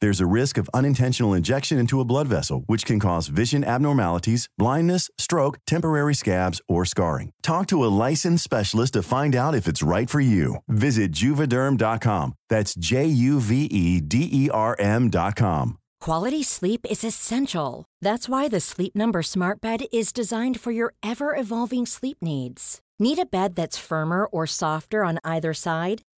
There's 0.00 0.20
a 0.20 0.26
risk 0.26 0.58
of 0.58 0.70
unintentional 0.72 1.34
injection 1.34 1.78
into 1.78 2.00
a 2.00 2.04
blood 2.04 2.28
vessel, 2.28 2.62
which 2.66 2.84
can 2.84 3.00
cause 3.00 3.28
vision 3.28 3.64
abnormalities, 3.64 4.48
blindness, 4.58 5.10
stroke, 5.18 5.58
temporary 5.66 6.14
scabs, 6.14 6.60
or 6.68 6.84
scarring. 6.84 7.32
Talk 7.42 7.66
to 7.68 7.84
a 7.84 7.94
licensed 8.06 8.44
specialist 8.44 8.92
to 8.92 9.02
find 9.02 9.34
out 9.34 9.54
if 9.54 9.66
it's 9.66 9.82
right 9.82 10.10
for 10.10 10.20
you. 10.20 10.56
Visit 10.68 11.12
juvederm.com. 11.12 12.34
That's 12.48 12.74
J 12.74 13.06
U 13.06 13.40
V 13.40 13.64
E 13.64 14.00
D 14.00 14.28
E 14.30 14.50
R 14.50 14.76
M.com. 14.78 15.78
Quality 16.00 16.44
sleep 16.44 16.86
is 16.88 17.02
essential. 17.02 17.84
That's 18.00 18.28
why 18.28 18.46
the 18.46 18.60
Sleep 18.60 18.94
Number 18.94 19.20
Smart 19.22 19.60
Bed 19.60 19.86
is 19.92 20.12
designed 20.12 20.60
for 20.60 20.70
your 20.70 20.94
ever 21.02 21.34
evolving 21.34 21.86
sleep 21.86 22.18
needs. 22.22 22.80
Need 23.00 23.18
a 23.18 23.26
bed 23.26 23.56
that's 23.56 23.78
firmer 23.78 24.26
or 24.26 24.46
softer 24.46 25.04
on 25.04 25.18
either 25.24 25.54
side? 25.54 26.02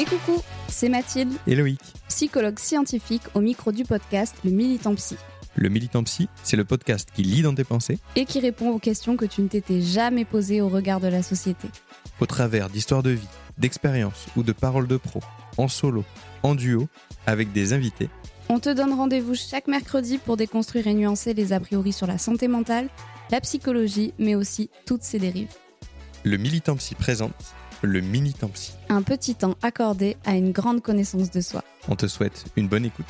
Et 0.00 0.06
coucou, 0.06 0.40
c'est 0.66 0.88
Mathilde, 0.88 1.34
Et 1.46 1.54
Loïc. 1.54 1.78
psychologue 2.08 2.58
scientifique 2.58 3.20
au 3.34 3.40
micro 3.40 3.70
du 3.70 3.84
podcast 3.84 4.34
Le 4.46 4.50
Militant 4.50 4.94
Psy, 4.94 5.14
Le 5.56 5.68
Militant 5.68 6.02
Psy, 6.04 6.26
c'est 6.42 6.56
le 6.56 6.64
podcast 6.64 7.10
qui 7.14 7.22
lit 7.22 7.42
dans 7.42 7.54
tes 7.54 7.64
pensées 7.64 7.98
et 8.16 8.24
qui 8.24 8.40
répond 8.40 8.70
aux 8.70 8.78
questions 8.78 9.18
que 9.18 9.26
tu 9.26 9.42
ne 9.42 9.48
t'étais 9.48 9.82
jamais 9.82 10.24
posées 10.24 10.62
au 10.62 10.70
regard 10.70 11.00
de 11.00 11.08
la 11.08 11.22
société. 11.22 11.68
au 12.18 12.24
travers 12.24 12.70
d'histoires 12.70 13.02
de 13.02 13.10
vie, 13.10 13.28
d'expériences 13.58 14.24
ou 14.36 14.42
de 14.42 14.52
paroles 14.52 14.86
de 14.86 14.96
pro, 14.96 15.20
en 15.58 15.68
solo, 15.68 16.02
en 16.42 16.54
duo, 16.54 16.88
avec 17.26 17.52
des 17.52 17.74
invités. 17.74 18.08
On 18.48 18.58
te 18.58 18.70
donne 18.72 18.94
rendez-vous 18.94 19.34
chaque 19.34 19.68
mercredi 19.68 20.16
pour 20.16 20.38
déconstruire 20.38 20.86
et 20.86 20.94
nuancer 20.94 21.34
les 21.34 21.52
a 21.52 21.60
priori 21.60 21.92
sur 21.92 22.06
la 22.06 22.16
santé 22.16 22.48
mentale, 22.48 22.88
la 23.30 23.42
psychologie, 23.42 24.14
mais 24.18 24.34
aussi 24.34 24.70
toutes 24.86 25.02
ses 25.02 25.18
dérives. 25.18 25.52
Le 26.24 26.38
Militant 26.38 26.76
Psy 26.76 26.94
présente 26.94 27.34
le 27.82 28.00
Minitant 28.00 28.48
Psy. 28.48 28.72
Un 28.88 29.02
petit 29.02 29.34
temps 29.34 29.56
accordé 29.62 30.16
à 30.24 30.36
une 30.36 30.52
grande 30.52 30.82
connaissance 30.82 31.30
de 31.30 31.40
soi. 31.40 31.64
On 31.88 31.96
te 31.96 32.06
souhaite 32.06 32.44
une 32.56 32.68
bonne 32.68 32.84
écoute. 32.84 33.06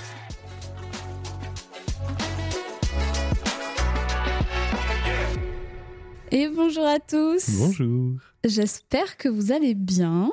Et 6.32 6.48
bonjour 6.48 6.86
à 6.86 7.00
tous 7.00 7.50
Bonjour. 7.58 8.12
J'espère 8.44 9.16
que 9.16 9.28
vous 9.28 9.52
allez 9.52 9.74
bien. 9.74 10.30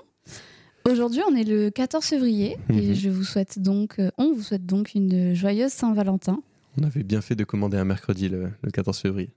Aujourd'hui, 0.88 1.22
on 1.30 1.36
est 1.36 1.44
le 1.44 1.70
14 1.70 2.06
février 2.06 2.58
et 2.70 2.74
Mhm. 2.90 2.94
je 2.94 3.10
vous 3.10 3.24
souhaite 3.24 3.60
donc, 3.60 4.00
euh, 4.00 4.10
on 4.18 4.32
vous 4.34 4.42
souhaite 4.44 4.66
donc 4.66 4.94
une 4.96 5.34
joyeuse 5.34 5.72
Saint-Valentin. 5.72 6.42
On 6.80 6.84
avait 6.84 7.04
bien 7.04 7.22
fait 7.22 7.36
de 7.36 7.44
commander 7.44 7.78
un 7.78 7.84
mercredi 7.84 8.30
le, 8.30 8.52
le 8.62 8.72
14 8.72 8.98
février. 9.00 9.32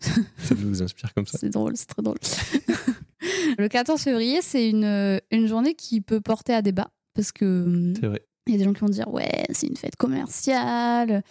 ça 0.00 0.54
nous 0.56 0.82
inspire 0.82 1.12
comme 1.14 1.26
ça? 1.26 1.38
C'est 1.38 1.48
drôle, 1.50 1.76
c'est 1.76 1.86
très 1.86 2.02
drôle. 2.02 2.18
le 3.58 3.68
14 3.68 4.00
février, 4.00 4.40
c'est 4.42 4.68
une, 4.68 5.20
une 5.30 5.46
journée 5.46 5.74
qui 5.74 6.00
peut 6.00 6.20
porter 6.20 6.54
à 6.54 6.62
débat 6.62 6.88
parce 7.14 7.32
que 7.32 7.64
hum, 7.64 7.94
C'est 8.00 8.06
vrai. 8.06 8.22
il 8.46 8.52
y 8.52 8.56
a 8.56 8.58
des 8.58 8.64
gens 8.64 8.72
qui 8.72 8.80
vont 8.80 8.88
dire 8.88 9.08
ouais, 9.12 9.44
c'est 9.50 9.66
une 9.66 9.76
fête 9.76 9.96
commerciale. 9.96 11.22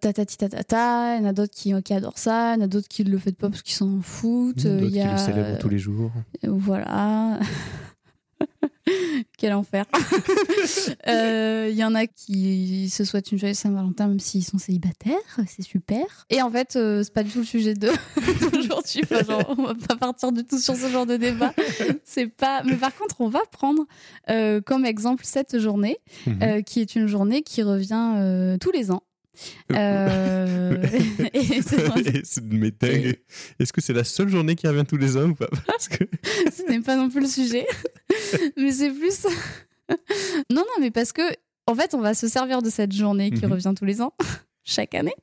Tatati 0.00 0.36
tatata, 0.36 1.16
il 1.16 1.22
y 1.22 1.26
en 1.26 1.28
a 1.28 1.32
d'autres 1.32 1.54
qui, 1.54 1.72
qui 1.82 1.94
adorent 1.94 2.18
ça, 2.18 2.52
il 2.54 2.58
y 2.58 2.62
en 2.62 2.64
a 2.64 2.68
d'autres 2.68 2.88
qui 2.88 3.04
ne 3.04 3.10
le 3.10 3.16
font 3.18 3.30
pas 3.32 3.48
parce 3.48 3.62
qu'ils 3.62 3.74
s'en 3.74 4.02
foutent. 4.02 4.64
D'autres 4.66 4.82
il 4.84 4.88
y 4.90 4.92
qui 4.92 5.00
a... 5.00 5.12
le 5.12 5.18
célèbrent 5.18 5.58
tous 5.58 5.68
les 5.70 5.78
jours. 5.78 6.10
Euh, 6.44 6.48
Voilà. 6.50 7.38
Quel 9.38 9.52
enfer. 9.52 9.84
Euh, 11.08 11.68
Il 11.70 11.76
y 11.76 11.84
en 11.84 11.94
a 11.94 12.06
qui 12.06 12.88
se 12.90 13.04
souhaitent 13.04 13.30
une 13.32 13.38
joyeuse 13.38 13.56
Saint-Valentin 13.58 14.08
même 14.08 14.20
s'ils 14.20 14.44
sont 14.44 14.58
célibataires, 14.58 15.16
c'est 15.46 15.62
super. 15.62 16.04
Et 16.30 16.42
en 16.42 16.50
fait, 16.50 16.76
euh, 16.76 17.02
c'est 17.02 17.12
pas 17.12 17.22
du 17.22 17.30
tout 17.30 17.38
le 17.40 17.44
sujet 17.44 17.74
de 17.74 17.88
d'aujourd'hui. 18.52 19.02
Enfin, 19.04 19.22
genre, 19.24 19.54
on 19.58 19.62
va 19.64 19.74
pas 19.74 19.96
partir 19.96 20.32
du 20.32 20.44
tout 20.44 20.58
sur 20.58 20.74
ce 20.76 20.88
genre 20.88 21.06
de 21.06 21.16
débat. 21.16 21.52
C'est 22.04 22.26
pas. 22.26 22.62
Mais 22.64 22.76
par 22.76 22.94
contre, 22.94 23.16
on 23.20 23.28
va 23.28 23.40
prendre 23.50 23.84
euh, 24.30 24.60
comme 24.60 24.84
exemple 24.84 25.24
cette 25.24 25.58
journée, 25.58 25.98
Mhm. 26.26 26.38
euh, 26.42 26.62
qui 26.62 26.80
est 26.80 26.94
une 26.96 27.06
journée 27.06 27.42
qui 27.42 27.62
revient 27.62 28.14
euh, 28.16 28.56
tous 28.58 28.70
les 28.70 28.90
ans. 28.90 29.02
Euh. 29.72 30.82
Est-ce 31.34 31.72
que 33.72 33.80
c'est 33.80 33.92
la 33.92 34.04
seule 34.04 34.28
journée 34.28 34.54
qui 34.56 34.66
revient 34.68 34.84
tous 34.86 34.96
les 34.96 35.16
ans 35.16 35.30
ou 35.30 35.34
pas? 35.34 35.48
Parce 35.66 35.88
que 35.88 36.04
ce 36.52 36.62
n'est 36.70 36.80
pas 36.80 36.96
non 36.96 37.08
plus 37.10 37.20
le 37.20 37.26
sujet. 37.26 37.66
mais 38.56 38.72
c'est 38.72 38.90
plus. 38.90 39.26
non, 40.50 40.62
non, 40.62 40.80
mais 40.80 40.90
parce 40.90 41.12
que, 41.12 41.22
en 41.66 41.74
fait, 41.74 41.94
on 41.94 42.00
va 42.00 42.14
se 42.14 42.28
servir 42.28 42.62
de 42.62 42.70
cette 42.70 42.92
journée 42.92 43.30
qui 43.30 43.44
Mhm. 43.44 43.52
revient 43.52 43.72
tous 43.76 43.84
les 43.84 44.00
ans, 44.00 44.14
chaque 44.64 44.94
année, 44.94 45.14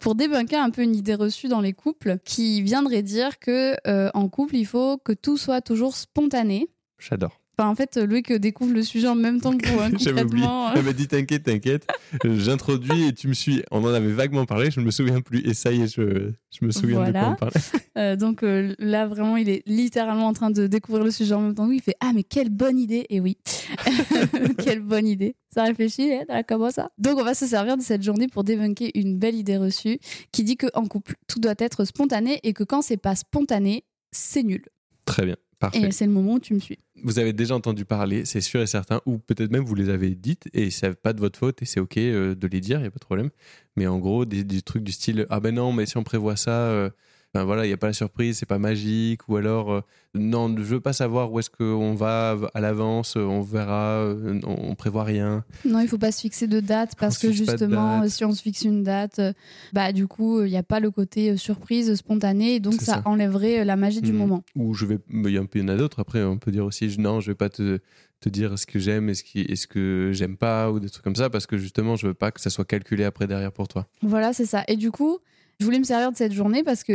pour 0.00 0.14
débunker 0.14 0.62
un 0.62 0.70
peu 0.70 0.82
une 0.82 0.94
idée 0.94 1.14
reçue 1.14 1.48
dans 1.48 1.60
les 1.60 1.72
couples 1.72 2.18
qui 2.24 2.62
viendrait 2.62 3.02
dire 3.02 3.38
que 3.38 3.76
euh, 3.86 4.10
en 4.14 4.28
couple, 4.28 4.56
il 4.56 4.66
faut 4.66 4.98
que 4.98 5.12
tout 5.12 5.36
soit 5.36 5.60
toujours 5.60 5.96
spontané. 5.96 6.68
j'adore. 6.98 7.40
Enfin, 7.58 7.68
en 7.68 7.74
fait, 7.74 7.96
Loïc 7.98 8.32
découvre 8.32 8.72
le 8.72 8.82
sujet 8.82 9.08
en 9.08 9.14
même 9.14 9.40
temps 9.40 9.56
que 9.56 9.66
vous, 9.68 9.80
hein, 9.80 9.90
J'avais 9.98 10.22
oublié. 10.22 10.46
concrètement. 10.46 10.82
M'a 10.82 10.92
dit 10.92 11.06
t'inquiète, 11.08 11.44
t'inquiète. 11.44 11.86
J'introduis 12.24 13.08
et 13.08 13.12
tu 13.12 13.28
me 13.28 13.34
suis. 13.34 13.62
On 13.70 13.84
en 13.84 13.88
avait 13.88 14.12
vaguement 14.12 14.46
parlé, 14.46 14.70
je 14.70 14.80
ne 14.80 14.86
me 14.86 14.90
souviens 14.90 15.20
plus. 15.20 15.40
Et 15.46 15.54
ça 15.54 15.70
y 15.72 15.82
est, 15.82 15.94
je, 15.94 16.30
je 16.50 16.64
me 16.64 16.70
souviens 16.70 17.04
de 17.04 17.12
quoi 17.12 17.28
on 17.30 17.34
parlait. 17.36 17.60
Euh, 17.98 18.16
donc 18.16 18.42
euh, 18.42 18.74
là, 18.78 19.06
vraiment, 19.06 19.36
il 19.36 19.50
est 19.50 19.62
littéralement 19.66 20.26
en 20.26 20.32
train 20.32 20.50
de 20.50 20.66
découvrir 20.66 21.04
le 21.04 21.10
sujet 21.10 21.34
en 21.34 21.42
même 21.42 21.54
temps. 21.54 21.64
que 21.64 21.68
vous. 21.68 21.74
Il 21.74 21.82
fait 21.82 21.94
Ah, 22.00 22.12
mais 22.14 22.22
quelle 22.22 22.48
bonne 22.48 22.78
idée 22.78 23.04
Et 23.10 23.20
oui, 23.20 23.36
quelle 24.64 24.80
bonne 24.80 25.06
idée. 25.06 25.34
Ça 25.54 25.64
réfléchit, 25.64 26.10
hein, 26.28 26.42
comment 26.48 26.70
ça? 26.70 26.90
Donc, 26.96 27.18
on 27.18 27.24
va 27.24 27.34
se 27.34 27.46
servir 27.46 27.76
de 27.76 27.82
cette 27.82 28.02
journée 28.02 28.28
pour 28.28 28.44
débunker 28.44 28.90
une 28.94 29.18
belle 29.18 29.34
idée 29.34 29.58
reçue 29.58 29.98
qui 30.32 30.42
dit 30.42 30.56
qu'en 30.56 30.86
couple, 30.86 31.16
tout 31.28 31.38
doit 31.38 31.54
être 31.58 31.84
spontané 31.84 32.40
et 32.44 32.54
que 32.54 32.64
quand 32.64 32.80
c'est 32.80 32.96
pas 32.96 33.14
spontané, 33.14 33.84
c'est 34.10 34.42
nul. 34.42 34.64
Très 35.04 35.26
bien, 35.26 35.36
parfait. 35.62 35.88
Et 35.88 35.92
c'est 35.92 36.06
le 36.06 36.12
moment 36.12 36.34
où 36.34 36.40
tu 36.40 36.54
me 36.54 36.58
suis. 36.58 36.78
Vous 37.04 37.18
avez 37.18 37.32
déjà 37.32 37.54
entendu 37.54 37.84
parler, 37.84 38.24
c'est 38.24 38.40
sûr 38.40 38.60
et 38.60 38.66
certain, 38.66 39.00
ou 39.06 39.18
peut-être 39.18 39.50
même 39.50 39.64
vous 39.64 39.74
les 39.74 39.88
avez 39.88 40.10
dites 40.10 40.48
et 40.52 40.70
c'est 40.70 40.94
pas 40.94 41.12
de 41.12 41.20
votre 41.20 41.38
faute 41.38 41.62
et 41.62 41.64
c'est 41.64 41.80
ok 41.80 41.96
euh, 41.96 42.34
de 42.34 42.46
les 42.46 42.60
dire, 42.60 42.80
il 42.80 42.84
y 42.84 42.86
a 42.86 42.90
pas 42.90 42.98
de 42.98 43.04
problème. 43.04 43.30
Mais 43.76 43.86
en 43.86 43.98
gros, 43.98 44.24
des, 44.24 44.44
des 44.44 44.60
trucs 44.60 44.82
du 44.82 44.92
style 44.92 45.26
ah 45.30 45.40
ben 45.40 45.54
non, 45.54 45.72
mais 45.72 45.86
si 45.86 45.96
on 45.96 46.02
prévoit 46.02 46.36
ça, 46.36 46.50
euh, 46.50 46.90
enfin, 47.34 47.44
voilà, 47.44 47.64
il 47.64 47.68
n'y 47.68 47.74
a 47.74 47.78
pas 47.78 47.86
la 47.88 47.92
surprise, 47.92 48.38
c'est 48.38 48.46
pas 48.46 48.58
magique, 48.58 49.28
ou 49.28 49.36
alors, 49.36 49.72
euh, 49.72 49.80
non, 50.14 50.54
je 50.56 50.62
veux 50.62 50.80
pas 50.80 50.92
savoir 50.92 51.32
où 51.32 51.38
est-ce 51.38 51.48
qu'on 51.50 51.94
va 51.94 52.36
à 52.54 52.60
l'avance, 52.60 53.16
on 53.16 53.40
verra, 53.40 54.00
euh, 54.00 54.40
on, 54.44 54.70
on 54.70 54.74
prévoit 54.74 55.04
rien. 55.04 55.44
Non, 55.64 55.80
il 55.80 55.88
faut 55.88 55.98
pas 55.98 56.12
se 56.12 56.20
fixer 56.20 56.46
de 56.46 56.60
date 56.60 56.92
parce 56.98 57.18
que 57.18 57.32
justement, 57.32 58.06
si 58.08 58.24
on 58.24 58.32
se 58.32 58.42
fixe 58.42 58.62
une 58.62 58.82
date, 58.82 59.18
euh, 59.18 59.32
bah 59.72 59.92
du 59.92 60.06
coup, 60.06 60.42
il 60.42 60.50
n'y 60.50 60.56
a 60.58 60.62
pas 60.62 60.80
le 60.80 60.90
côté 60.90 61.30
euh, 61.30 61.36
surprise, 61.36 61.94
spontané, 61.94 62.56
et 62.56 62.60
donc 62.60 62.74
ça, 62.74 62.94
ça. 62.94 63.02
enlèverait 63.06 63.60
euh, 63.60 63.64
la 63.64 63.76
magie 63.76 64.02
du 64.02 64.12
Mhm. 64.12 64.18
moment. 64.18 64.44
Ou 64.54 64.74
je 64.74 64.84
vais, 64.86 64.98
mais 65.08 65.30
il 65.30 65.34
y 65.34 65.38
en 65.38 65.44
a- 65.44 65.48
il 65.54 65.60
y 65.60 65.64
en 65.64 65.68
a 65.68 65.76
d'autres. 65.76 66.00
Après, 66.00 66.22
on 66.22 66.36
peut 66.38 66.50
dire 66.50 66.64
aussi, 66.66 66.90
je- 66.90 67.00
non, 67.00 67.20
je 67.20 67.30
vais 67.30 67.34
pas 67.34 67.48
te, 67.48 67.78
te 68.20 68.28
dire 68.28 68.58
ce 68.58 68.66
que 68.66 68.78
j'aime 68.78 69.08
et 69.08 69.14
ce, 69.14 69.24
qui, 69.24 69.40
et 69.40 69.56
ce 69.56 69.66
que 69.66 70.10
j'aime 70.12 70.36
pas, 70.36 70.70
ou 70.70 70.78
des 70.80 70.90
trucs 70.90 71.02
comme 71.02 71.16
ça, 71.16 71.30
parce 71.30 71.46
que 71.46 71.56
justement, 71.56 71.96
je 71.96 72.06
veux 72.08 72.14
pas 72.14 72.30
que 72.30 72.40
ça 72.40 72.50
soit 72.50 72.64
calculé 72.66 73.04
après 73.04 73.26
derrière 73.26 73.50
pour 73.52 73.66
toi. 73.68 73.86
Voilà, 74.02 74.32
c'est 74.34 74.44
ça. 74.46 74.62
Et 74.68 74.76
du 74.76 74.90
coup, 74.90 75.18
je 75.58 75.64
voulais 75.64 75.78
me 75.78 75.84
servir 75.84 76.12
de 76.12 76.16
cette 76.16 76.32
journée 76.32 76.62
parce 76.62 76.84
que, 76.84 76.92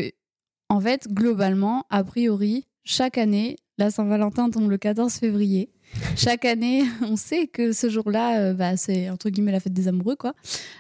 en 0.78 0.82
fait, 0.82 1.08
globalement, 1.12 1.86
a 1.90 2.04
priori, 2.04 2.68
chaque 2.84 3.18
année, 3.18 3.56
la 3.80 3.90
Saint-Valentin 3.90 4.52
tombe 4.52 4.70
le 4.70 4.78
14 4.78 5.12
février. 5.14 5.72
Chaque 6.16 6.46
année, 6.46 6.84
on 7.02 7.16
sait 7.16 7.48
que 7.48 7.72
ce 7.72 7.90
jour-là, 7.90 8.40
euh, 8.42 8.54
bah, 8.54 8.78
c'est 8.78 9.10
entre 9.10 9.32
guillemets 9.32 9.52
la 9.54 9.60
fête 9.60 9.74
des 9.74 9.88
amoureux, 9.88 10.16
quoi. 10.16 10.34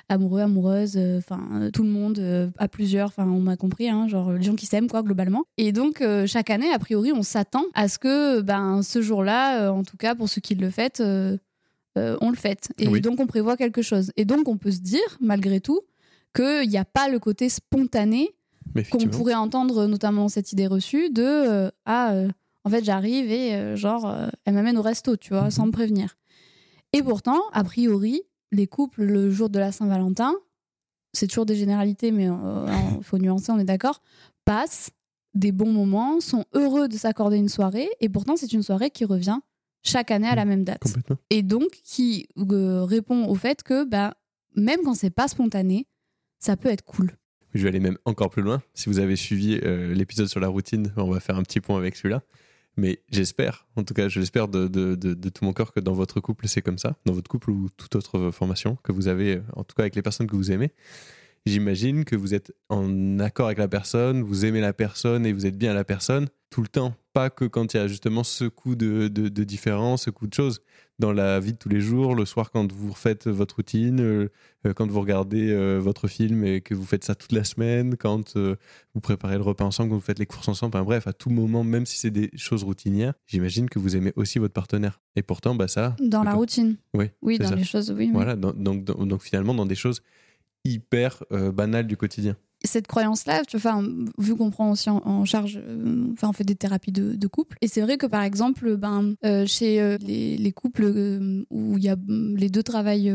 Amoureux, 0.07 0.41
amoureuses, 0.41 0.97
euh, 0.97 1.17
enfin 1.17 1.41
euh, 1.53 1.71
tout 1.71 1.81
le 1.81 1.89
monde 1.89 2.19
euh, 2.19 2.47
à 2.59 2.67
plusieurs, 2.67 3.07
enfin 3.07 3.25
on 3.27 3.39
m'a 3.39 3.57
compris, 3.57 3.89
hein, 3.89 4.07
genre 4.07 4.33
les 4.33 4.43
gens 4.43 4.53
qui 4.55 4.67
s'aiment, 4.67 4.87
quoi, 4.87 5.01
globalement. 5.01 5.45
Et 5.57 5.71
donc 5.71 6.03
chaque 6.27 6.51
année, 6.51 6.71
a 6.71 6.77
priori, 6.77 7.11
on 7.11 7.23
s'attend 7.23 7.65
à 7.73 7.87
ce 7.87 7.97
que, 7.97 8.41
ben 8.41 8.83
ce 8.83 9.01
jour-là, 9.01 9.71
en 9.71 9.83
tout 9.83 9.97
cas 9.97 10.13
pour 10.13 10.29
ceux 10.29 10.41
qui 10.41 10.53
le 10.53 10.69
fêtent, 10.69 11.01
on 11.95 12.29
le 12.29 12.35
fête. 12.35 12.69
Et 12.77 12.87
Oui. 12.87 13.01
donc 13.01 13.19
on 13.19 13.25
prévoit 13.25 13.57
quelque 13.57 13.81
chose. 13.81 14.11
Et 14.15 14.25
donc 14.25 14.47
on 14.47 14.57
peut 14.57 14.71
se 14.71 14.81
dire, 14.81 15.17
malgré 15.19 15.59
tout, 15.61 15.81
qu'il 16.35 16.69
n'y 16.69 16.77
a 16.77 16.85
pas 16.85 17.09
le 17.09 17.17
côté 17.17 17.49
spontané 17.49 18.29
qu'on 18.91 18.97
pourrait 19.09 19.33
entendre, 19.35 19.85
notamment 19.87 20.27
cette 20.29 20.51
idée 20.51 20.67
reçue 20.67 21.09
de 21.09 21.23
euh, 21.23 21.69
ah 21.85 22.11
euh, 22.13 22.29
en 22.63 22.69
fait 22.69 22.83
j'arrive 22.83 23.31
et 23.31 23.53
euh, 23.55 23.75
genre 23.75 24.13
elle 24.45 24.53
m'amène 24.53 24.77
au 24.77 24.81
resto, 24.81 25.15
tu 25.17 25.33
vois, 25.33 25.45
Mhm. 25.45 25.51
sans 25.51 25.65
me 25.67 25.71
prévenir. 25.71 26.15
Et 26.93 27.03
pourtant, 27.03 27.41
a 27.53 27.63
priori, 27.63 28.21
les 28.51 28.67
couples 28.67 29.03
le 29.03 29.29
jour 29.29 29.49
de 29.49 29.59
la 29.59 29.71
Saint-Valentin, 29.71 30.33
c'est 31.13 31.27
toujours 31.27 31.45
des 31.45 31.55
généralités, 31.55 32.11
mais 32.11 32.25
il 32.25 32.33
faut 33.03 33.17
nuancer, 33.17 33.51
on 33.51 33.59
est 33.59 33.65
d'accord, 33.65 34.01
passent 34.45 34.91
des 35.33 35.51
bons 35.51 35.71
moments, 35.71 36.19
sont 36.21 36.45
heureux 36.53 36.87
de 36.87 36.97
s'accorder 36.97 37.37
une 37.37 37.49
soirée, 37.49 37.89
et 37.99 38.09
pourtant 38.09 38.35
c'est 38.37 38.53
une 38.53 38.63
soirée 38.63 38.89
qui 38.89 39.05
revient 39.05 39.37
chaque 39.83 40.11
année 40.11 40.27
à 40.27 40.35
la 40.35 40.45
même 40.45 40.63
date 40.63 40.81
et 41.29 41.43
donc 41.43 41.69
qui 41.83 42.27
répond 42.35 43.27
au 43.27 43.35
fait 43.35 43.63
que 43.63 43.83
bah, 43.85 44.15
même 44.55 44.81
quand 44.83 44.95
c'est 44.95 45.11
pas 45.11 45.27
spontané, 45.27 45.87
ça 46.39 46.57
peut 46.57 46.69
être 46.69 46.83
cool. 46.83 47.15
Je 47.57 47.63
vais 47.63 47.69
aller 47.69 47.79
même 47.79 47.97
encore 48.05 48.29
plus 48.29 48.43
loin. 48.43 48.61
Si 48.75 48.87
vous 48.87 48.99
avez 48.99 49.15
suivi 49.15 49.59
euh, 49.63 49.93
l'épisode 49.93 50.27
sur 50.27 50.39
la 50.39 50.47
routine, 50.47 50.93
on 50.95 51.09
va 51.09 51.19
faire 51.19 51.37
un 51.37 51.43
petit 51.43 51.59
point 51.59 51.77
avec 51.77 51.95
celui-là. 51.95 52.21
Mais 52.79 52.99
j'espère, 53.09 53.65
en 53.75 53.83
tout 53.83 53.95
cas, 53.95 54.07
je 54.07 54.19
l'espère 54.19 54.47
de, 54.47 54.67
de- 54.67 55.29
tout 55.29 55.43
mon 55.43 55.53
cœur 55.53 55.73
que 55.73 55.79
dans 55.79 55.93
votre 55.93 56.19
couple, 56.19 56.47
c'est 56.47 56.61
comme 56.61 56.77
ça. 56.77 56.95
Dans 57.05 57.13
votre 57.13 57.27
couple 57.29 57.49
ou 57.49 57.69
toute 57.75 57.95
autre 57.95 58.29
formation 58.29 58.77
que 58.83 58.91
vous 58.91 59.07
avez, 59.07 59.41
en 59.55 59.63
tout 59.63 59.73
cas 59.75 59.81
avec 59.83 59.95
les 59.95 60.03
personnes 60.03 60.27
que 60.27 60.35
vous 60.35 60.51
aimez. 60.51 60.71
J'imagine 61.47 62.05
que 62.05 62.15
vous 62.15 62.35
êtes 62.35 62.53
en 62.69 63.17
accord 63.19 63.47
avec 63.47 63.57
la 63.57 63.67
personne, 63.67 64.21
vous 64.21 64.45
aimez 64.45 64.61
la 64.61 64.73
personne 64.73 65.25
et 65.25 65.33
vous 65.33 65.45
êtes 65.47 65.57
bien 65.57 65.71
à 65.71 65.73
la 65.73 65.85
personne 65.85 66.27
tout 66.51 66.61
le 66.61 66.67
temps. 66.67 66.93
Pas 67.17 67.31
que 67.31 67.45
quand 67.45 67.73
il 67.73 67.77
y 67.77 67.79
a 67.79 67.87
justement 67.87 68.23
ce 68.23 68.45
coup 68.45 68.75
de, 68.75 69.07
de, 69.07 69.27
de 69.27 69.43
différence, 69.43 70.03
ce 70.03 70.11
coup 70.11 70.27
de 70.27 70.33
choses. 70.35 70.61
Dans 70.99 71.11
la 71.11 71.39
vie 71.39 71.53
de 71.53 71.57
tous 71.57 71.67
les 71.69 71.81
jours, 71.81 72.13
le 72.13 72.25
soir 72.25 72.51
quand 72.51 72.71
vous 72.71 72.91
refaites 72.91 73.27
votre 73.27 73.55
routine, 73.55 73.99
euh, 74.01 74.29
euh, 74.67 74.73
quand 74.75 74.85
vous 74.87 74.99
regardez 75.01 75.49
euh, 75.49 75.79
votre 75.79 76.07
film 76.07 76.43
et 76.43 76.61
que 76.61 76.75
vous 76.75 76.85
faites 76.85 77.03
ça 77.03 77.15
toute 77.15 77.31
la 77.31 77.43
semaine, 77.43 77.97
quand 77.97 78.35
euh, 78.35 78.55
vous 78.93 79.01
préparez 79.01 79.37
le 79.37 79.41
repas 79.41 79.65
ensemble, 79.65 79.89
quand 79.89 79.95
vous 79.95 80.01
faites 80.01 80.19
les 80.19 80.27
courses 80.27 80.47
ensemble, 80.47 80.75
enfin, 80.75 80.83
bref, 80.85 81.07
à 81.07 81.13
tout 81.13 81.31
moment, 81.31 81.63
même 81.63 81.87
si 81.87 81.97
c'est 81.97 82.11
des 82.11 82.29
choses 82.35 82.63
routinières, 82.63 83.13
j'imagine 83.25 83.67
que 83.67 83.79
vous 83.79 83.95
aimez 83.95 84.13
aussi 84.15 84.37
votre 84.37 84.53
partenaire. 84.53 85.01
Et 85.15 85.23
pourtant, 85.23 85.55
bah 85.55 85.67
ça. 85.67 85.95
Dans 85.99 86.21
la 86.23 86.31
pas- 86.31 86.37
routine. 86.37 86.77
Oui, 86.93 87.09
Oui, 87.23 87.39
dans 87.39 87.47
ça. 87.49 87.55
les 87.55 87.63
choses, 87.63 87.89
oui. 87.97 88.11
Voilà, 88.13 88.35
donc, 88.35 88.61
donc, 88.61 88.83
donc, 88.83 89.23
finalement, 89.23 89.55
dans 89.55 89.65
des 89.65 89.75
choses 89.75 90.01
hyper 90.65 91.23
banales 91.31 91.87
du 91.87 91.97
quotidien. 91.97 92.35
Cette 92.63 92.87
croyance-là, 92.87 93.43
tu 93.45 93.57
vois, 93.57 93.71
enfin, 93.71 93.87
vu 94.17 94.35
qu'on 94.35 94.49
prend 94.49 94.71
aussi 94.71 94.89
en, 94.89 94.97
en 95.05 95.25
charge, 95.25 95.59
euh, 95.63 96.07
enfin, 96.13 96.29
on 96.29 96.33
fait 96.33 96.43
des 96.43 96.55
thérapies 96.55 96.91
de, 96.91 97.13
de 97.13 97.27
couple. 97.27 97.55
Et 97.61 97.67
c'est 97.67 97.81
vrai 97.81 97.97
que 97.97 98.07
par 98.07 98.23
exemple, 98.23 98.75
ben, 98.77 99.13
euh, 99.23 99.45
chez 99.45 99.79
euh, 99.79 99.97
les, 100.01 100.37
les 100.37 100.51
couples 100.51 100.85
où 101.51 101.77
il 101.77 101.83
y 101.83 101.89
a 101.89 101.95
mm, 101.95 102.35
les 102.35 102.49
deux 102.49 102.63
travaillent 102.63 103.13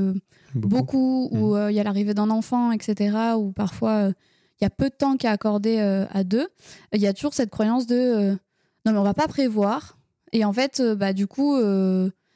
beaucoup, 0.55 1.29
où 1.33 1.57
euh, 1.57 1.73
il 1.73 1.75
y 1.75 1.81
a 1.81 1.83
l'arrivée 1.83 2.15
d'un 2.15 2.31
enfant, 2.31 2.71
etc., 2.73 3.17
où 3.37 3.53
parfois 3.53 4.13
il 4.61 4.65
y 4.65 4.67
a 4.67 4.71
peu 4.71 4.89
de 4.89 4.95
temps 4.95 5.17
qui 5.17 5.27
est 5.27 5.31
accordé 5.31 5.79
à 5.79 6.23
deux, 6.23 6.49
il 6.93 7.01
y 7.01 7.09
a 7.09 7.13
toujours 7.13 7.35
cette 7.35 7.51
croyance 7.51 7.87
de 7.87 8.31
non 8.87 8.93
mais 8.93 8.99
on 8.99 9.03
va 9.03 9.15
pas 9.15 9.27
prévoir. 9.27 9.99
Et 10.33 10.45
en 10.45 10.53
fait, 10.53 10.81
bah 10.97 11.13
du 11.13 11.27
coup, 11.27 11.57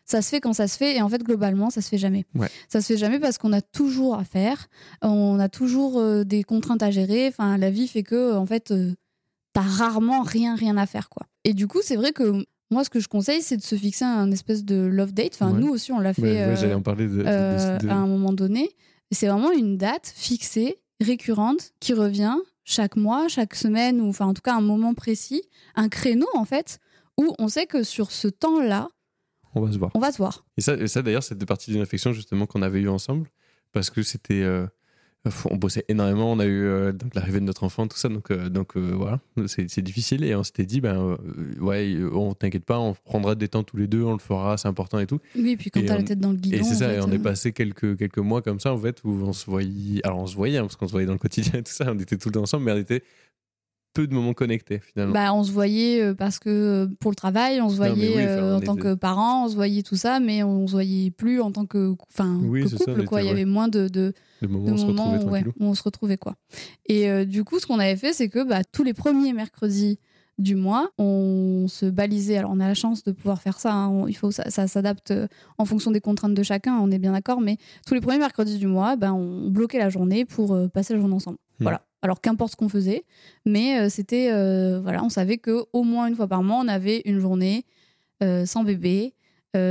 ça 0.07 0.23
se 0.23 0.29
fait 0.31 0.41
quand 0.41 0.53
ça 0.55 0.69
se 0.69 0.77
fait, 0.79 0.97
et 0.97 1.03
en 1.03 1.09
fait 1.09 1.23
globalement, 1.23 1.69
ça 1.69 1.83
se 1.83 1.89
fait 1.89 1.99
jamais. 1.99 2.25
Ouais. 2.35 2.49
Ça 2.69 2.81
se 2.81 2.87
fait 2.87 2.97
jamais 2.97 3.19
parce 3.19 3.37
qu'on 3.39 3.53
a 3.53 3.61
toujours 3.61 4.15
à 4.15 4.25
faire, 4.25 4.69
on 5.03 5.39
a 5.39 5.49
toujours 5.49 5.99
euh, 5.99 6.25
des 6.25 6.45
contraintes 6.45 6.83
à 6.83 6.91
gérer. 6.91 7.27
Enfin, 7.29 7.59
la 7.59 7.71
vie 7.71 7.89
fait 7.89 8.03
que 8.05 8.35
en 8.35 8.47
fait, 8.47 8.71
euh, 8.71 8.95
t'as 9.53 9.63
rarement 9.63 10.23
rien 10.23 10.55
rien 10.55 10.77
à 10.77 10.87
faire 10.87 11.09
quoi. 11.09 11.27
Et 11.45 11.53
du 11.55 11.67
coup, 11.67 11.81
c'est 11.83 11.97
vrai 11.97 12.13
que 12.13 12.45
moi, 12.71 12.83
ce 12.85 12.91
que 12.91 12.99
je 13.01 13.09
conseille, 13.09 13.43
c'est 13.43 13.57
de 13.57 13.63
se 13.63 13.77
fixer 13.77 14.05
un 14.05 14.31
espèce 14.33 14.65
de 14.65 14.77
love 14.77 15.13
date. 15.13 15.33
Enfin, 15.35 15.53
Ouais. 15.53 15.61
nous 15.61 15.69
aussi, 15.69 15.93
on 15.93 15.99
l'a 16.01 16.13
fait. 16.15 16.23
Ouais, 16.23 16.29
ouais, 16.33 16.41
euh, 16.43 16.57
J'allais 16.57 16.75
en 16.75 16.83
parler 16.83 17.07
de- 17.07 17.23
euh, 17.27 17.79
de- 17.79 17.89
à 17.89 17.95
un 17.95 18.07
moment 18.07 18.33
donné. 18.33 18.71
C'est 19.13 19.29
vraiment 19.29 19.53
une 19.53 19.77
date 19.77 20.13
fixée, 20.17 20.77
récurrente, 21.01 21.71
qui 21.79 21.95
revient 21.95 22.35
chaque 22.65 22.97
mois, 22.97 23.29
chaque 23.29 23.55
semaine, 23.55 24.01
ou 24.01 24.09
enfin 24.09 24.27
en 24.27 24.35
tout 24.35 24.43
cas 24.43 24.55
un 24.57 24.61
moment 24.61 24.95
précis, 24.95 25.43
un 25.77 25.89
créneau 25.89 26.27
en 26.35 26.45
fait, 26.45 26.81
où 27.17 27.33
on 27.39 27.47
sait 27.47 27.67
que 27.67 27.85
sur 27.85 28.11
ce 28.11 28.27
temps-là, 28.27 28.89
On 29.57 29.61
va 29.63 29.73
se 29.73 29.79
voir. 29.79 29.91
on 29.95 29.99
va 29.99 30.13
se 30.13 30.19
voir. 30.19 30.45
Et 30.57 30.61
ça, 30.61 30.75
et 30.75 30.87
ça 30.87 31.03
d'ailleurs, 31.03 31.23
c'était 31.23 31.47
partie 31.47 31.71
d'une 31.71 31.81
réflexion 31.81 32.13
justement 32.13 32.47
qu'on 32.47 32.63
avait 32.63 32.81
eue 32.81 32.89
ensemble, 32.91 33.27
parce 33.73 33.91
que 33.91 34.03
c'était. 34.03 34.43
euh, 34.43 34.67
on 35.51 35.57
bossait 35.57 35.85
énormément, 35.89 36.31
on 36.31 36.39
a 36.39 36.45
eu 36.47 36.63
euh, 36.67 36.93
l'arrivée 37.15 37.41
de 37.41 37.45
notre 37.47 37.65
enfant, 37.65 37.89
tout 37.89 37.97
ça, 37.97 38.09
donc, 38.09 38.31
euh, 38.31 38.49
donc 38.49 38.77
euh, 38.77 38.93
voilà, 38.95 39.19
c'est 39.49 39.81
difficile. 39.83 40.23
Et 40.23 40.37
on 40.37 40.45
s'était 40.45 40.67
dit, 40.67 40.81
ben 40.81 40.97
euh, 41.01 41.17
ouais, 41.61 41.97
on 42.13 42.33
t'inquiète 42.35 42.65
pas, 42.65 42.79
on 42.79 42.95
prendra 42.95 43.35
des 43.35 43.49
temps 43.49 43.65
tous 43.65 43.77
les 43.77 43.89
deux, 43.89 44.03
on 44.05 44.13
le 44.13 44.21
fera, 44.21 44.57
c'est 44.57 44.69
important 44.69 45.01
et 45.01 45.07
tout. 45.09 45.19
Oui, 45.35 45.57
puis 45.57 45.71
quand 45.73 45.81
Et 45.81 45.87
t'as 45.87 45.97
la 45.97 46.05
tête 46.05 46.21
dans 46.21 46.31
le 46.31 46.37
guidon. 46.37 46.57
et 46.59 46.63
c'est 46.63 46.77
ça, 46.77 46.89
fait, 46.91 46.99
et 46.99 47.01
on 47.01 47.11
est 47.11 47.19
passé 47.19 47.51
quelques, 47.53 47.97
quelques 47.99 48.19
mois 48.19 48.41
comme 48.41 48.61
ça, 48.61 48.73
en 48.73 48.79
fait, 48.79 49.01
où 49.03 49.11
on 49.25 49.33
se 49.33 49.47
voyait. 49.51 50.01
Alors 50.07 50.19
on 50.21 50.27
se 50.29 50.37
voyait, 50.37 50.59
hein, 50.59 50.63
parce 50.63 50.77
qu'on 50.77 50.87
se 50.87 50.93
voyait 50.93 51.09
dans 51.09 51.13
le 51.15 51.19
quotidien 51.19 51.55
et 51.59 51.63
tout 51.65 51.73
ça, 51.73 51.87
on 51.93 51.99
était 51.99 52.17
tout 52.19 52.29
le 52.29 52.35
temps 52.35 52.43
ensemble, 52.43 52.65
mais 52.67 52.73
on 52.73 52.77
était 52.79 53.03
peu 53.97 54.07
de 54.07 54.15
moments 54.15 54.33
connectés 54.33 54.79
finalement. 54.79 55.13
Bah, 55.13 55.33
on 55.35 55.43
se 55.45 55.51
voyait 55.53 56.01
euh, 56.03 56.15
parce 56.15 56.39
que 56.39 56.49
euh, 56.51 56.87
pour 57.01 57.11
le 57.11 57.17
travail, 57.17 57.61
on 57.61 57.69
se 57.69 57.77
voyait 57.77 57.93
oui, 57.95 58.13
enfin, 58.15 58.21
euh, 58.29 58.55
on 58.55 58.57
en 58.57 58.61
tant 58.61 58.75
était- 58.75 58.83
que 58.83 58.95
parents, 58.95 59.45
on 59.47 59.49
se 59.49 59.55
voyait 59.55 59.83
tout 59.83 59.97
ça, 59.97 60.21
mais 60.21 60.43
on 60.43 60.67
se 60.67 60.73
voyait 60.73 61.11
plus 61.11 61.41
en 61.41 61.51
tant 61.53 61.67
que, 61.67 61.95
enfin, 62.13 62.39
Oui, 62.45 62.63
que 62.63 62.69
ça, 62.69 62.77
couple. 62.77 63.01
on 63.01 63.05
quoi. 63.05 63.23
Il 63.23 63.27
y 63.27 63.31
avait 63.31 63.45
moins 63.45 63.69
de, 63.69 64.13
on 64.43 64.49
moments 64.49 65.11
où, 65.11 65.15
ouais, 65.31 65.41
tranquillou. 65.43 65.53
où 65.59 65.65
on 65.65 65.75
se 65.75 65.83
retrouvait 65.83 66.17
quoi. 66.19 66.35
Et 66.87 67.09
euh, 67.11 67.25
du 67.25 67.43
coup, 67.45 67.59
ce 67.59 67.67
qu'on 67.67 67.79
avait 67.79 67.97
fait, 67.97 68.13
c'est 68.13 68.29
que 68.29 68.43
bah, 68.47 68.63
tous 68.65 68.85
les 68.85 68.95
premiers 68.95 69.33
mercredis 69.33 69.99
du 70.39 70.55
mois, 70.55 70.91
on 70.99 71.65
se 71.67 71.87
balisait. 71.87 72.37
Alors, 72.37 72.51
on 72.53 72.61
a 72.61 72.69
la 72.69 72.75
chance 72.75 73.03
de 73.05 73.11
pouvoir 73.13 73.41
faire 73.41 73.59
ça. 73.59 73.73
hein. 73.73 73.89
On- 73.89 74.07
il 74.07 74.13
faut 74.15 74.31
ça, 74.31 74.51
ça 74.51 74.67
s'adapte 74.69 75.15
en 75.57 75.65
fonction 75.65 75.91
des 75.91 76.03
contraintes 76.03 76.35
de 76.35 76.43
chacun. 76.43 76.77
On 76.79 76.91
est 76.91 76.99
bien 76.99 77.13
d'accord. 77.13 77.41
Mais 77.41 77.57
tous 77.87 77.95
les 77.95 78.03
premiers 78.03 78.19
mercredis 78.19 78.59
du 78.59 78.67
mois, 78.67 78.97
ben, 78.97 79.15
on 79.15 79.49
bloquait 79.49 79.79
la 79.79 79.89
journée 79.89 80.27
pour 80.27 80.55
passer 80.75 80.93
la 80.93 81.01
journée 81.01 81.15
ensemble. 81.15 81.39
Hmm. 81.59 81.63
Voilà. 81.63 81.81
Alors 82.03 82.21
qu'importe 82.21 82.53
ce 82.53 82.57
qu'on 82.57 82.69
faisait, 82.69 83.05
mais 83.45 83.81
euh, 83.81 83.89
c'était 83.89 84.31
euh, 84.33 84.81
voilà, 84.81 85.03
on 85.03 85.09
savait 85.09 85.39
que 85.39 85.65
au 85.73 85.83
moins 85.83 86.07
une 86.07 86.15
fois 86.15 86.29
par 86.29 86.43
mois, 86.43 86.59
on 86.59 86.69
avait 86.69 87.03
une 87.05 87.19
journée 87.19 87.65
euh, 88.23 88.47
sans 88.47 88.65
bébé, 88.65 89.15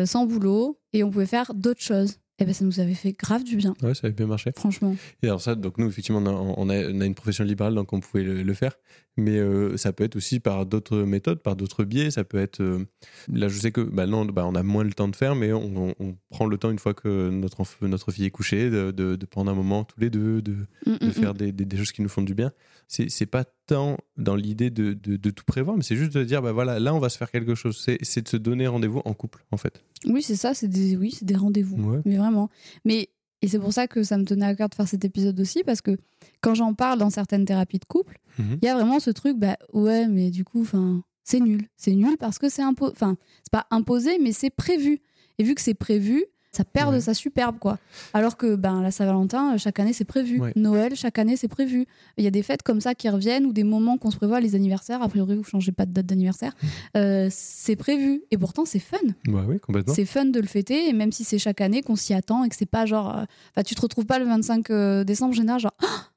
sans 0.05 0.25
boulot, 0.25 0.79
et 0.93 1.03
on 1.03 1.11
pouvait 1.11 1.27
faire 1.27 1.53
d'autres 1.53 1.81
choses. 1.81 2.17
Et 2.37 2.43
ben 2.45 2.53
ça 2.53 2.65
nous 2.65 2.81
avait 2.81 2.95
fait 2.95 3.13
grave 3.13 3.45
du 3.45 3.55
bien, 3.55 3.73
Ouais, 3.81 3.93
ça 3.93 4.07
avait 4.07 4.13
bien 4.13 4.27
marché. 4.27 4.51
franchement. 4.57 4.93
Et 5.23 5.27
alors 5.27 5.39
ça, 5.41 5.55
donc 5.55 5.77
nous, 5.77 5.87
effectivement, 5.87 6.19
on 6.19 6.25
a, 6.25 6.31
on 6.31 6.69
a- 6.69 6.89
on 6.91 6.99
a 7.01 7.05
une 7.05 7.15
profession 7.15 7.45
libérale, 7.45 7.75
donc 7.75 7.93
on 7.93 8.01
pouvait 8.01 8.23
le, 8.23 8.43
le 8.43 8.53
faire. 8.53 8.75
Mais 9.17 9.37
euh, 9.39 9.77
ça 9.77 9.93
peut 9.93 10.03
être 10.03 10.17
aussi 10.17 10.41
par 10.41 10.65
d'autres 10.65 10.97
méthodes, 11.03 11.39
par 11.41 11.55
d'autres 11.55 11.85
biais. 11.85 12.11
Ça 12.11 12.25
peut 12.25 12.37
être... 12.37 12.59
euh, 12.61 12.85
là, 13.31 13.47
je 13.47 13.57
sais 13.57 13.71
que 13.71 13.79
bah, 13.79 14.05
non, 14.07 14.25
bah, 14.25 14.45
on 14.45 14.55
a 14.55 14.63
moins 14.63 14.83
le 14.83 14.91
temps 14.91 15.07
de 15.07 15.15
faire, 15.15 15.35
mais 15.35 15.53
on, 15.53 15.95
on- 15.99 16.15
prend 16.29 16.45
le 16.47 16.57
temps, 16.57 16.69
une 16.69 16.79
fois 16.79 16.93
que 16.93 17.29
notre, 17.29 17.63
notre 17.87 18.11
fille 18.11 18.25
est 18.25 18.29
couchée, 18.31 18.69
de, 18.69 18.91
de- 18.91 19.15
de 19.15 19.25
prendre 19.25 19.49
un 19.49 19.55
moment 19.55 19.85
tous 19.85 20.01
les 20.01 20.09
deux, 20.09 20.41
de, 20.41 20.55
Mm, 20.85 20.97
de 20.97 21.05
mm, 21.07 21.11
faire 21.11 21.33
des, 21.33 21.53
des- 21.53 21.63
des 21.63 21.77
choses 21.77 21.93
qui 21.93 22.01
nous 22.01 22.09
font 22.09 22.21
du 22.23 22.33
bien. 22.35 22.51
C'est 22.89 23.09
c'est 23.09 23.25
pas 23.25 23.45
tant 23.67 23.97
dans 24.17 24.35
l'idée 24.35 24.69
de, 24.69 24.91
de- 24.93 25.15
de 25.15 25.29
tout 25.31 25.45
prévoir, 25.45 25.77
mais 25.77 25.81
c'est 25.83 25.95
juste 25.95 26.11
de 26.13 26.23
dire, 26.25 26.41
bah 26.41 26.51
voilà, 26.51 26.77
là, 26.79 26.93
on 26.93 26.99
va 26.99 27.07
se 27.09 27.17
faire 27.17 27.31
quelque 27.31 27.55
chose. 27.55 27.81
C'est 27.83 27.97
c'est 28.01 28.21
de 28.21 28.27
se 28.27 28.35
donner 28.37 28.67
rendez-vous 28.67 29.01
en 29.05 29.13
couple, 29.13 29.45
en 29.51 29.57
fait. 29.57 29.81
mm. 30.05 30.11
Oui, 30.11 30.21
c'est 30.21 30.35
ça, 30.35 30.53
c'est 30.53 30.67
des, 30.67 30.97
oui, 30.97 31.11
c'est 31.17 31.25
des 31.25 31.35
rendez-vous. 31.37 31.77
Ouais. 31.77 32.01
Mais 32.03 32.17
vraiment. 32.25 32.49
Mais, 32.85 33.09
et 33.41 33.47
c'est 33.47 33.59
pour 33.59 33.73
ça 33.73 33.87
que 33.87 34.03
ça 34.03 34.17
me 34.17 34.23
tenait 34.25 34.45
à 34.45 34.55
cœur 34.55 34.69
de 34.69 34.75
faire 34.75 34.87
cet 34.87 35.05
épisode 35.05 35.39
aussi, 35.39 35.63
parce 35.63 35.81
que 35.81 35.97
quand 36.41 36.55
j'en 36.55 36.73
parle 36.73 36.99
dans 36.99 37.09
certaines 37.09 37.45
thérapies 37.45 37.79
de 37.79 37.85
couple, 37.85 38.17
Mhm. 38.37 38.57
il 38.61 38.65
y 38.65 38.67
a 38.69 38.75
vraiment 38.75 38.99
ce 38.99 39.11
truc, 39.11 39.37
bah 39.37 39.57
ouais, 39.73 40.07
mais 40.07 40.29
du 40.31 40.43
coup, 40.43 40.61
enfin, 40.61 41.03
c'est 41.23 41.39
nul. 41.39 41.67
C'est 41.77 41.93
nul 41.93 42.17
parce 42.17 42.37
que 42.37 42.49
c'est 42.49 42.61
imposé. 42.63 42.91
Enfin, 42.93 43.17
c'est 43.43 43.51
pas 43.51 43.65
imposé, 43.71 44.19
mais 44.19 44.31
c'est 44.33 44.49
prévu. 44.49 44.99
Et 45.37 45.43
vu 45.43 45.55
que 45.55 45.61
c'est 45.61 45.73
prévu, 45.73 46.25
ça 46.55 46.63
perd 46.63 46.93
de 46.95 46.99
sa 46.99 47.13
superbe, 47.13 47.57
quoi. 47.59 47.77
Alors 48.13 48.37
que 48.37 48.55
ben, 48.55 48.81
la 48.81 48.91
Saint-Valentin, 48.91 49.53
euh, 49.53 49.57
chaque 49.57 49.79
année, 49.79 49.93
c'est 49.93 50.05
prévu. 50.05 50.39
Ouais. 50.39 50.53
Noël, 50.55 50.95
chaque 50.95 51.19
année, 51.19 51.35
c'est 51.35 51.47
prévu. 51.47 51.85
Il 52.17 52.23
y 52.23 52.27
a 52.27 52.31
des 52.31 52.43
fêtes 52.43 52.63
comme 52.63 52.81
ça 52.81 52.95
qui 52.95 53.09
reviennent 53.09 53.45
ou 53.45 53.53
des 53.53 53.63
moments 53.63 53.97
qu'on 53.97 54.11
se 54.11 54.17
prévoit, 54.17 54.39
les 54.39 54.55
anniversaires. 54.55 55.01
A 55.01 55.09
priori, 55.09 55.35
vous 55.35 55.43
changez 55.43 55.71
pas 55.71 55.85
de 55.85 55.91
date 55.91 56.05
d'anniversaire. 56.05 56.53
Euh, 56.97 57.27
c'est 57.31 57.75
prévu. 57.75 58.23
Et 58.31 58.37
pourtant, 58.37 58.65
c'est 58.65 58.79
fun. 58.79 58.97
Bah 59.27 59.43
oui, 59.47 59.59
complètement. 59.59 59.93
C'est 59.93 60.05
fun 60.05 60.25
de 60.25 60.39
le 60.39 60.47
fêter, 60.47 60.89
et 60.89 60.93
même 60.93 61.11
si 61.11 61.23
c'est 61.23 61.37
chaque 61.39 61.61
année 61.61 61.81
qu'on 61.81 61.95
s'y 61.95 62.13
attend 62.13 62.43
et 62.43 62.49
que 62.49 62.55
c'est 62.55 62.65
pas 62.65 62.85
genre. 62.85 63.15
euh, 63.17 63.23
Enfin, 63.51 63.63
tu 63.63 63.75
te 63.75 63.81
retrouves 63.81 64.05
pas 64.05 64.19
le 64.19 64.25
25 64.25 64.69
euh, 64.69 65.03
décembre, 65.03 65.33
général, 65.33 65.59
genre. 65.59 65.75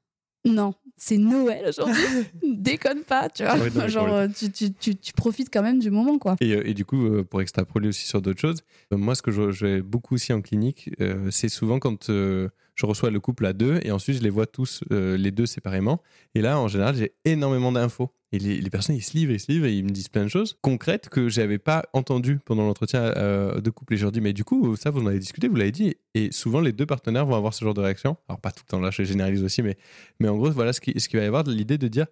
Non, 0.44 0.72
c'est 0.98 1.16
Noël 1.18 1.64
aujourd'hui. 1.68 2.02
Déconne 2.42 3.02
pas, 3.02 3.28
tu 3.28 3.42
vois. 3.44 3.56
Ouais, 3.56 3.70
non, 3.70 3.82
mais 3.82 3.88
genre, 3.88 4.26
tu, 4.36 4.50
tu- 4.50 4.72
tu- 4.72 4.96
tu 4.96 5.12
profites 5.12 5.48
quand 5.52 5.62
même 5.62 5.78
du 5.78 5.90
moment, 5.90 6.18
quoi. 6.18 6.36
Et, 6.40 6.52
euh, 6.54 6.62
et 6.68 6.74
du 6.74 6.84
coup, 6.84 7.06
euh, 7.06 7.24
pour 7.24 7.40
extrapoler 7.40 7.88
aussi 7.88 8.06
sur 8.06 8.20
d'autres 8.20 8.40
choses, 8.40 8.62
euh, 8.92 8.96
moi, 8.96 9.14
ce 9.14 9.22
que 9.22 9.30
je 9.30 9.50
j'ai 9.50 9.80
beaucoup 9.82 10.14
aussi 10.14 10.32
en 10.32 10.40
clinique, 10.42 10.90
euh, 11.00 11.30
c'est 11.30 11.48
souvent 11.48 11.78
quand 11.78 12.10
euh, 12.10 12.48
je 12.74 12.86
reçois 12.86 13.10
le 13.10 13.20
couple 13.20 13.46
à 13.46 13.52
deux 13.52 13.80
et 13.82 13.90
ensuite 13.90 14.16
je 14.18 14.22
les 14.22 14.30
vois 14.30 14.46
tous, 14.46 14.82
euh, 14.92 15.16
les 15.16 15.30
deux 15.30 15.46
séparément. 15.46 16.02
Et 16.34 16.40
là, 16.42 16.58
en 16.58 16.68
général, 16.68 16.94
j'ai 16.96 17.14
énormément 17.24 17.72
d'infos. 17.72 18.10
Et 18.32 18.38
les, 18.38 18.60
les 18.60 18.70
personnes, 18.70 18.96
ils 18.96 19.02
se 19.02 19.16
livrent, 19.16 19.32
ils 19.32 19.40
se 19.40 19.50
livrent 19.50 19.66
et 19.66 19.74
ils 19.74 19.84
me 19.84 19.90
disent 19.90 20.08
plein 20.08 20.24
de 20.24 20.28
choses 20.28 20.58
concrètes 20.60 21.08
que 21.08 21.28
j'avais 21.28 21.58
pas 21.58 21.84
entendues 21.94 22.38
pendant 22.44 22.64
l'entretien 22.64 23.02
euh, 23.02 23.60
de 23.60 23.70
couple. 23.70 23.94
Et 23.94 23.96
je 23.96 24.02
leur 24.02 24.12
dis, 24.12 24.20
mais 24.20 24.34
du 24.34 24.44
coup, 24.44 24.76
ça, 24.76 24.90
vous 24.90 25.00
en 25.00 25.06
avez 25.06 25.18
discuté, 25.18 25.48
vous 25.48 25.56
l'avez 25.56 25.72
dit. 25.72 25.96
Et 26.14 26.30
souvent, 26.30 26.60
les 26.60 26.72
deux 26.72 26.86
partenaires 26.86 27.24
vont 27.24 27.36
avoir 27.36 27.54
ce 27.54 27.64
genre 27.64 27.74
de 27.74 27.80
réaction. 27.80 28.16
Alors, 28.28 28.40
pas 28.40 28.50
tout 28.50 28.64
le 28.66 28.70
temps, 28.70 28.80
là, 28.80 28.90
je 28.90 29.02
généralise 29.02 29.42
aussi, 29.42 29.62
mais, 29.62 29.78
mais 30.20 30.28
en 30.28 30.36
gros, 30.36 30.50
voilà 30.50 30.74
ce 30.74 30.80
qui, 30.80 30.98
ce 31.00 31.08
qui 31.08 31.16
va 31.16 31.22
y 31.22 31.26
avoir, 31.26 31.44
l'idée 31.44 31.78
de 31.78 31.88
dire, 31.88 32.06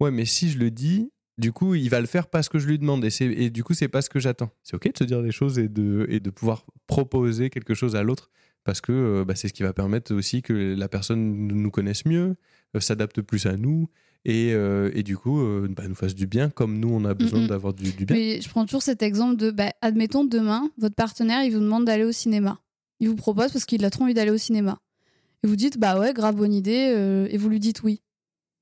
ouais, 0.00 0.10
mais 0.10 0.24
si 0.24 0.50
je 0.50 0.58
le 0.58 0.72
dis, 0.72 1.12
du 1.38 1.52
coup, 1.52 1.74
il 1.74 1.88
va 1.88 2.00
le 2.00 2.06
faire 2.06 2.26
parce 2.26 2.48
que 2.48 2.58
je 2.58 2.66
lui 2.66 2.78
demande 2.78 3.04
et, 3.04 3.10
et 3.20 3.50
du 3.50 3.64
coup, 3.64 3.72
c'est 3.72 3.88
pas 3.88 4.02
ce 4.02 4.10
que 4.10 4.18
j'attends. 4.18 4.50
C'est 4.62 4.74
ok 4.76 4.92
de 4.92 4.98
se 4.98 5.04
dire 5.04 5.22
des 5.22 5.32
choses 5.32 5.58
et 5.58 5.68
de, 5.68 6.06
et 6.10 6.20
de 6.20 6.30
pouvoir 6.30 6.66
proposer 6.86 7.48
quelque 7.48 7.74
chose 7.74 7.96
à 7.96 8.02
l'autre 8.02 8.30
parce 8.64 8.80
que 8.80 8.92
euh, 8.92 9.24
bah, 9.24 9.34
c'est 9.34 9.48
ce 9.48 9.52
qui 9.52 9.62
va 9.62 9.72
permettre 9.72 10.14
aussi 10.14 10.42
que 10.42 10.52
la 10.76 10.88
personne 10.88 11.46
nous 11.48 11.70
connaisse 11.70 12.04
mieux, 12.04 12.36
euh, 12.76 12.80
s'adapte 12.80 13.20
plus 13.22 13.46
à 13.46 13.56
nous 13.56 13.88
et, 14.24 14.52
euh, 14.52 14.90
et 14.94 15.02
du 15.02 15.16
coup, 15.16 15.40
euh, 15.40 15.66
bah, 15.74 15.84
nous 15.88 15.94
fasse 15.94 16.14
du 16.14 16.26
bien 16.26 16.50
comme 16.50 16.78
nous, 16.78 16.90
on 16.90 17.04
a 17.06 17.14
besoin 17.14 17.46
d'avoir 17.46 17.72
du, 17.72 17.90
du 17.92 18.04
bien. 18.04 18.14
Mais 18.16 18.40
je 18.40 18.48
prends 18.50 18.66
toujours 18.66 18.82
cet 18.82 19.02
exemple 19.02 19.36
de, 19.36 19.50
bah, 19.50 19.72
admettons 19.80 20.24
demain, 20.24 20.70
votre 20.76 20.94
partenaire, 20.94 21.42
il 21.44 21.52
vous 21.52 21.60
demande 21.60 21.86
d'aller 21.86 22.04
au 22.04 22.12
cinéma. 22.12 22.60
Il 23.00 23.08
vous 23.08 23.16
propose 23.16 23.50
parce 23.50 23.64
qu'il 23.64 23.82
a 23.84 23.88
trop 23.90 24.04
envie 24.04 24.12
d'aller 24.14 24.30
au 24.30 24.36
cinéma. 24.36 24.78
Et 25.42 25.46
vous 25.46 25.56
dites, 25.56 25.78
bah 25.78 25.98
ouais, 25.98 26.12
grave 26.12 26.36
bonne 26.36 26.52
idée, 26.52 26.92
euh, 26.94 27.26
et 27.30 27.38
vous 27.38 27.48
lui 27.48 27.60
dites 27.60 27.82
oui. 27.82 28.02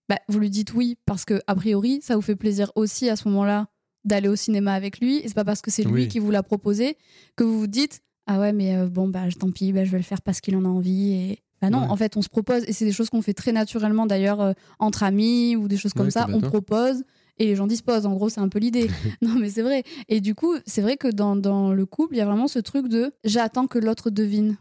Bah, 0.09 0.19
vous 0.29 0.39
lui 0.39 0.49
dites 0.49 0.73
oui 0.75 0.97
parce 1.07 1.25
que, 1.25 1.41
a 1.49 1.57
priori, 1.57 1.99
ça 2.03 2.15
vous 2.15 2.23
fait 2.23 2.37
plaisir 2.37 2.71
aussi 2.77 3.09
à 3.11 3.17
ce 3.17 3.27
moment-là 3.29 3.67
d'aller 4.05 4.29
au 4.29 4.37
cinéma 4.37 4.75
avec 4.75 5.01
lui. 5.01 5.17
Et 5.19 5.27
c'est 5.27 5.35
pas 5.35 5.45
parce 5.45 5.61
que 5.61 5.73
c'est 5.73 5.83
lui 5.83 5.93
Oui. 5.93 6.09
qui 6.09 6.21
vous 6.21 6.31
l'a 6.31 6.45
proposé 6.45 6.97
que 7.35 7.43
vous 7.43 7.59
vous 7.59 7.67
dites, 7.67 8.01
ah 8.29 8.39
ouais, 8.39 8.53
mais 8.53 8.77
euh, 8.77 8.87
bon, 8.89 9.09
bah 9.09 9.23
tant 9.39 9.51
pis, 9.51 9.73
bah, 9.73 9.85
je 9.85 9.91
vais 9.91 9.97
le 9.99 10.05
faire 10.05 10.23
parce 10.23 10.41
qu'il 10.41 10.55
en 10.55 10.65
a 10.65 10.69
envie. 10.69 11.13
Et... 11.13 11.43
Bah 11.61 11.71
non, 11.71 11.81
Ouais. 11.81 11.87
en 11.89 11.97
fait, 11.97 12.17
on 12.17 12.23
se 12.23 12.29
propose, 12.29 12.63
et 12.69 12.73
c'est 12.73 12.85
des 12.85 12.93
choses 12.93 13.11
qu'on 13.11 13.23
fait 13.23 13.35
très 13.35 13.51
naturellement 13.53 14.07
d'ailleurs 14.07 14.41
euh, 14.41 14.53
entre 14.79 15.03
amis 15.03 15.57
ou 15.57 15.67
des 15.67 15.77
choses 15.77 15.93
comme 15.93 16.07
Ouais, 16.07 16.13
ça. 16.13 16.27
On 16.33 16.41
propose 16.41 17.03
et 17.39 17.47
les 17.47 17.57
gens 17.57 17.67
disposent. 17.67 18.07
En 18.07 18.15
gros, 18.15 18.29
c'est 18.29 18.41
un 18.41 18.49
peu 18.49 18.59
l'idée. 18.61 18.89
non, 19.23 19.35
mais 19.41 19.49
c'est 19.51 19.63
vrai. 19.63 19.83
Et 20.09 20.21
du 20.21 20.35
coup, 20.37 20.55
c'est 20.67 20.83
vrai 20.83 20.97
que 20.97 21.09
dans, 21.09 21.35
dans 21.37 21.73
le 21.73 21.85
couple, 21.87 22.15
il 22.15 22.19
y 22.19 22.21
a 22.21 22.27
vraiment 22.27 22.47
ce 22.49 22.59
truc 22.61 22.87
de 22.89 23.11
j'attends 23.25 23.67
que 23.67 23.79
l'autre 23.81 24.11
devine 24.11 24.57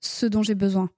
ce 0.00 0.26
dont 0.26 0.42
j'ai 0.42 0.54
besoin. 0.54 0.90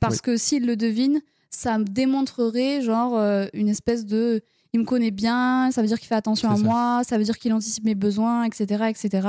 Parce 0.00 0.14
Oui. 0.16 0.20
que 0.22 0.36
s'il 0.36 0.66
le 0.66 0.76
devine, 0.76 1.20
ça 1.50 1.76
me 1.78 1.84
démontrerait 1.84 2.80
genre 2.80 3.16
euh, 3.18 3.46
une 3.52 3.68
espèce 3.68 4.06
de 4.06 4.40
il 4.72 4.80
me 4.80 4.84
connaît 4.86 5.10
bien, 5.10 5.70
ça 5.72 5.82
veut 5.82 5.88
dire 5.88 5.98
qu'il 5.98 6.08
fait 6.08 6.14
attention 6.14 6.48
à 6.50 6.56
ça. 6.56 6.62
moi, 6.62 7.02
ça 7.04 7.18
veut 7.18 7.24
dire 7.24 7.38
qu'il 7.38 7.52
anticipe 7.52 7.84
mes 7.84 7.94
besoins, 7.94 8.44
etc. 8.44 8.84
etc. 8.88 9.28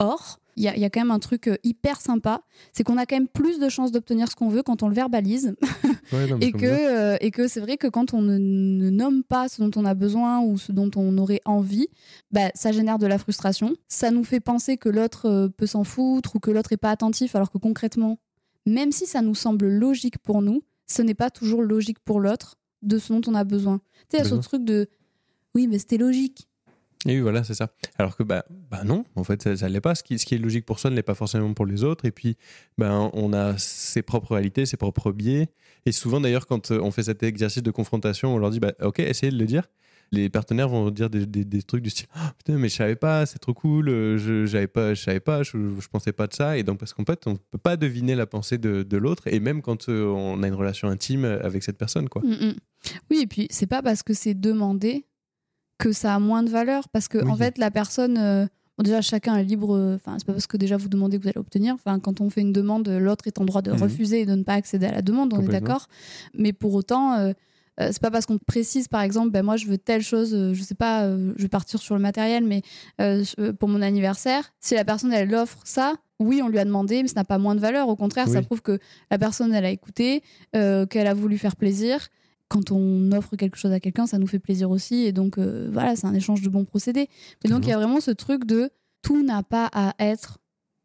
Or, 0.00 0.40
il 0.56 0.62
y, 0.62 0.80
y 0.80 0.84
a 0.84 0.90
quand 0.90 1.00
même 1.00 1.10
un 1.10 1.18
truc 1.18 1.48
euh, 1.48 1.56
hyper 1.64 2.00
sympa, 2.00 2.42
c'est 2.72 2.84
qu'on 2.84 2.96
a 2.96 3.06
quand 3.06 3.16
même 3.16 3.28
plus 3.28 3.58
de 3.58 3.68
chances 3.68 3.92
d'obtenir 3.92 4.30
ce 4.30 4.36
qu'on 4.36 4.48
veut 4.48 4.62
quand 4.62 4.82
on 4.82 4.88
le 4.88 4.94
verbalise 4.94 5.54
Ouais, 6.12 6.26
non, 6.26 6.36
mais 6.38 6.48
et 6.48 6.52
que, 6.52 6.66
euh, 6.66 7.16
et 7.20 7.30
que 7.30 7.48
c'est 7.48 7.60
vrai 7.60 7.76
que 7.76 7.86
quand 7.86 8.12
on 8.12 8.20
ne, 8.20 8.36
ne 8.36 8.90
nomme 8.90 9.24
pas 9.24 9.48
ce 9.48 9.62
dont 9.62 9.70
on 9.80 9.84
a 9.84 9.94
besoin 9.94 10.40
ou 10.40 10.58
ce 10.58 10.70
dont 10.70 10.90
on 10.96 11.16
aurait 11.18 11.40
envie, 11.44 11.88
bah, 12.30 12.50
ça 12.54 12.72
génère 12.72 12.98
de 12.98 13.06
la 13.06 13.18
frustration. 13.18 13.74
Ça 13.88 14.10
nous 14.10 14.24
fait 14.24 14.40
penser 14.40 14.76
que 14.76 14.88
l'autre 14.88 15.26
euh, 15.26 15.48
peut 15.48 15.66
s'en 15.66 15.84
foutre 15.84 16.36
ou 16.36 16.40
que 16.40 16.50
l'autre 16.50 16.72
est 16.72 16.78
pas 16.78 16.90
attentif, 16.90 17.34
alors 17.34 17.50
que 17.50 17.58
concrètement, 17.58 18.18
même 18.66 18.92
si 18.92 19.06
ça 19.06 19.22
nous 19.22 19.34
semble 19.34 19.68
logique 19.68 20.18
pour 20.18 20.42
nous, 20.42 20.62
ce 20.86 21.02
n'est 21.02 21.14
pas 21.14 21.30
toujours 21.30 21.62
logique 21.62 21.98
pour 22.00 22.20
l'autre 22.20 22.56
de 22.82 22.98
ce 22.98 23.12
dont 23.12 23.22
on 23.26 23.34
a 23.34 23.44
besoin. 23.44 23.78
Tu 23.78 24.16
sais, 24.16 24.18
il 24.18 24.24
y 24.24 24.26
a 24.26 24.28
ce 24.28 24.34
truc 24.34 24.64
de 24.64 24.88
oui, 25.54 25.68
mais 25.68 25.78
c'était 25.78 25.96
logique. 25.96 26.48
Et 27.06 27.16
oui, 27.16 27.20
voilà, 27.20 27.44
c'est 27.44 27.54
ça. 27.54 27.70
Alors 27.98 28.16
que, 28.16 28.22
bah, 28.22 28.44
bah 28.70 28.82
non, 28.84 29.04
en 29.14 29.24
fait, 29.24 29.42
ça, 29.42 29.56
ça 29.56 29.68
l'est 29.68 29.80
pas. 29.80 29.94
Ce 29.94 30.02
qui, 30.02 30.14
est 30.14 30.38
logique 30.38 30.64
pour 30.64 30.78
soi 30.78 30.90
ne 30.90 30.96
l'est 30.96 31.02
pas 31.02 31.14
forcément 31.14 31.52
pour 31.52 31.66
les 31.66 31.84
autres. 31.84 32.04
Et 32.06 32.10
puis, 32.10 32.36
ben, 32.78 33.10
on 33.12 33.32
a 33.32 33.58
ses 33.58 34.02
propres 34.02 34.32
réalités, 34.32 34.64
ses 34.64 34.76
propres 34.76 35.12
biais. 35.12 35.48
Et 35.86 35.92
souvent, 35.92 36.20
d'ailleurs, 36.20 36.46
quand 36.46 36.70
euh, 36.70 36.80
on 36.80 36.90
fait 36.90 37.04
cet 37.04 37.22
exercice 37.22 37.62
de 37.62 37.70
confrontation, 37.70 38.34
on 38.34 38.38
leur 38.38 38.50
dit, 38.50 38.60
bah, 38.60 38.72
OK, 38.82 39.00
essayez 39.00 39.32
de 39.32 39.38
le 39.38 39.44
dire. 39.44 39.68
Les 40.12 40.28
partenaires 40.28 40.68
vont 40.68 40.90
dire 40.90 41.10
des, 41.10 41.62
trucs 41.62 41.82
du 41.82 41.90
style 41.90 42.06
Ah, 42.14 42.32
Putain, 42.38 42.58
mais 42.58 42.68
je 42.68 42.76
savais 42.76 42.94
pas, 42.94 43.26
c'est 43.26 43.38
trop 43.38 43.54
cool, 43.54 43.88
euh, 43.88 44.18
je 44.18 44.46
j'avais 44.46 44.66
pas, 44.66 44.94
je 44.94 45.02
savais 45.02 45.18
pas, 45.18 45.42
je, 45.42 45.52
je 45.80 45.88
pensais 45.88 46.12
pas 46.12 46.26
de 46.26 46.34
ça. 46.34 46.56
Et 46.56 46.62
donc, 46.62 46.78
parce 46.78 46.92
qu'en 46.92 47.04
fait, 47.04 47.26
on 47.26 47.36
peut 47.36 47.58
pas 47.58 47.76
deviner 47.76 48.14
la 48.14 48.26
pensée 48.26 48.58
de, 48.58 48.82
de 48.82 48.96
l'autre, 48.96 49.26
et 49.26 49.40
même 49.40 49.60
quand 49.62 49.88
euh, 49.88 50.06
on 50.06 50.42
a 50.42 50.46
une 50.46 50.54
relation 50.54 50.88
intime 50.88 51.24
avec 51.24 51.62
cette 51.62 51.78
personne, 51.78 52.08
quoi. 52.08 52.22
Mm, 52.22 52.48
mm. 52.48 52.54
Oui, 53.10 53.20
et 53.22 53.26
puis 53.26 53.46
c'est 53.50 53.66
pas 53.66 53.82
parce 53.82 54.02
que 54.02 54.12
c'est 54.12 54.34
demandé 54.34 55.06
que 55.78 55.92
ça 55.92 56.14
a 56.14 56.18
moins 56.18 56.42
de 56.42 56.50
valeur, 56.50 56.88
parce 56.88 57.08
que 57.08 57.18
Oui. 57.18 57.30
en 57.30 57.36
fait 57.36 57.58
la 57.58 57.70
personne, 57.70 58.16
euh, 58.18 58.46
bon, 58.78 58.82
déjà 58.84 59.00
chacun 59.02 59.36
est 59.36 59.44
libre. 59.44 59.74
euh, 59.76 59.96
Enfin, 59.96 60.16
c'est 60.18 60.26
pas 60.26 60.32
parce 60.32 60.46
que 60.46 60.56
déjà 60.56 60.76
vous 60.76 60.88
demandez 60.88 61.18
que 61.18 61.22
vous 61.24 61.28
allez 61.28 61.38
obtenir. 61.40 61.74
Enfin, 61.74 61.98
quand 62.00 62.20
on 62.20 62.30
fait 62.30 62.42
une 62.42 62.52
demande, 62.52 62.88
l'autre 62.88 63.26
est 63.26 63.38
en 63.40 63.44
droit 63.44 63.60
de 63.62 63.72
Mhm. 63.72 63.82
refuser 63.82 64.20
et 64.20 64.26
de 64.26 64.34
ne 64.34 64.42
pas 64.44 64.54
accéder 64.54 64.86
à 64.86 64.92
la 64.92 65.02
demande. 65.02 65.32
On 65.34 65.40
est 65.40 65.48
d'accord. 65.48 65.88
Mais 66.34 66.52
pour 66.52 66.74
autant. 66.74 67.14
euh, 67.14 67.32
euh, 67.80 67.88
c'est 67.90 68.00
pas 68.00 68.12
parce 68.12 68.24
qu'on 68.24 68.38
précise 68.38 68.86
par 68.86 69.00
exemple 69.02 69.30
ben 69.30 69.42
moi 69.42 69.56
je 69.56 69.66
veux 69.66 69.78
telle 69.78 70.00
chose 70.00 70.32
euh, 70.32 70.54
je 70.54 70.62
sais 70.62 70.76
pas 70.76 71.02
euh, 71.06 71.32
je 71.36 71.42
vais 71.42 71.48
partir 71.48 71.80
sur 71.80 71.96
le 71.96 72.00
matériel 72.00 72.44
mais 72.44 72.62
pour 73.58 73.68
mon 73.68 73.82
anniversaire 73.82 74.52
si 74.60 74.74
la 74.76 74.84
personne 74.84 75.12
elle 75.12 75.34
offre 75.34 75.58
ça 75.64 75.94
oui 76.20 76.40
on 76.40 76.46
lui 76.48 76.60
a 76.60 76.64
demandé 76.64 77.02
mais 77.02 77.08
ça 77.08 77.16
n'a 77.16 77.24
pas 77.24 77.38
moins 77.38 77.56
de 77.56 77.60
valeur 77.60 77.88
au 77.88 77.96
contraire 77.96 78.28
ça 78.28 78.42
prouve 78.42 78.62
que 78.62 78.78
la 79.10 79.18
personne 79.18 79.52
elle 79.52 79.64
a 79.64 79.70
écouté 79.70 80.22
qu'elle 80.52 81.06
a 81.08 81.14
voulu 81.14 81.36
faire 81.36 81.56
plaisir 81.56 82.06
quand 82.54 82.70
on 82.70 83.10
offre 83.10 83.34
quelque 83.34 83.56
chose 83.56 83.72
à 83.72 83.80
quelqu'un, 83.80 84.06
ça 84.06 84.18
nous 84.18 84.28
fait 84.28 84.38
plaisir 84.38 84.70
aussi. 84.70 85.06
Et 85.06 85.10
donc, 85.10 85.38
euh, 85.38 85.68
voilà, 85.72 85.96
c'est 85.96 86.06
un 86.06 86.14
échange 86.14 86.40
de 86.40 86.48
bons 86.48 86.64
procédés. 86.64 87.08
Mais 87.42 87.50
donc, 87.50 87.66
il 87.66 87.70
y 87.70 87.72
a 87.72 87.76
vraiment 87.76 88.00
ce 88.00 88.12
truc 88.12 88.44
de 88.44 88.70
tout 89.02 89.24
n'a 89.24 89.42
pas 89.42 89.68
à 89.72 89.92
être 89.98 90.38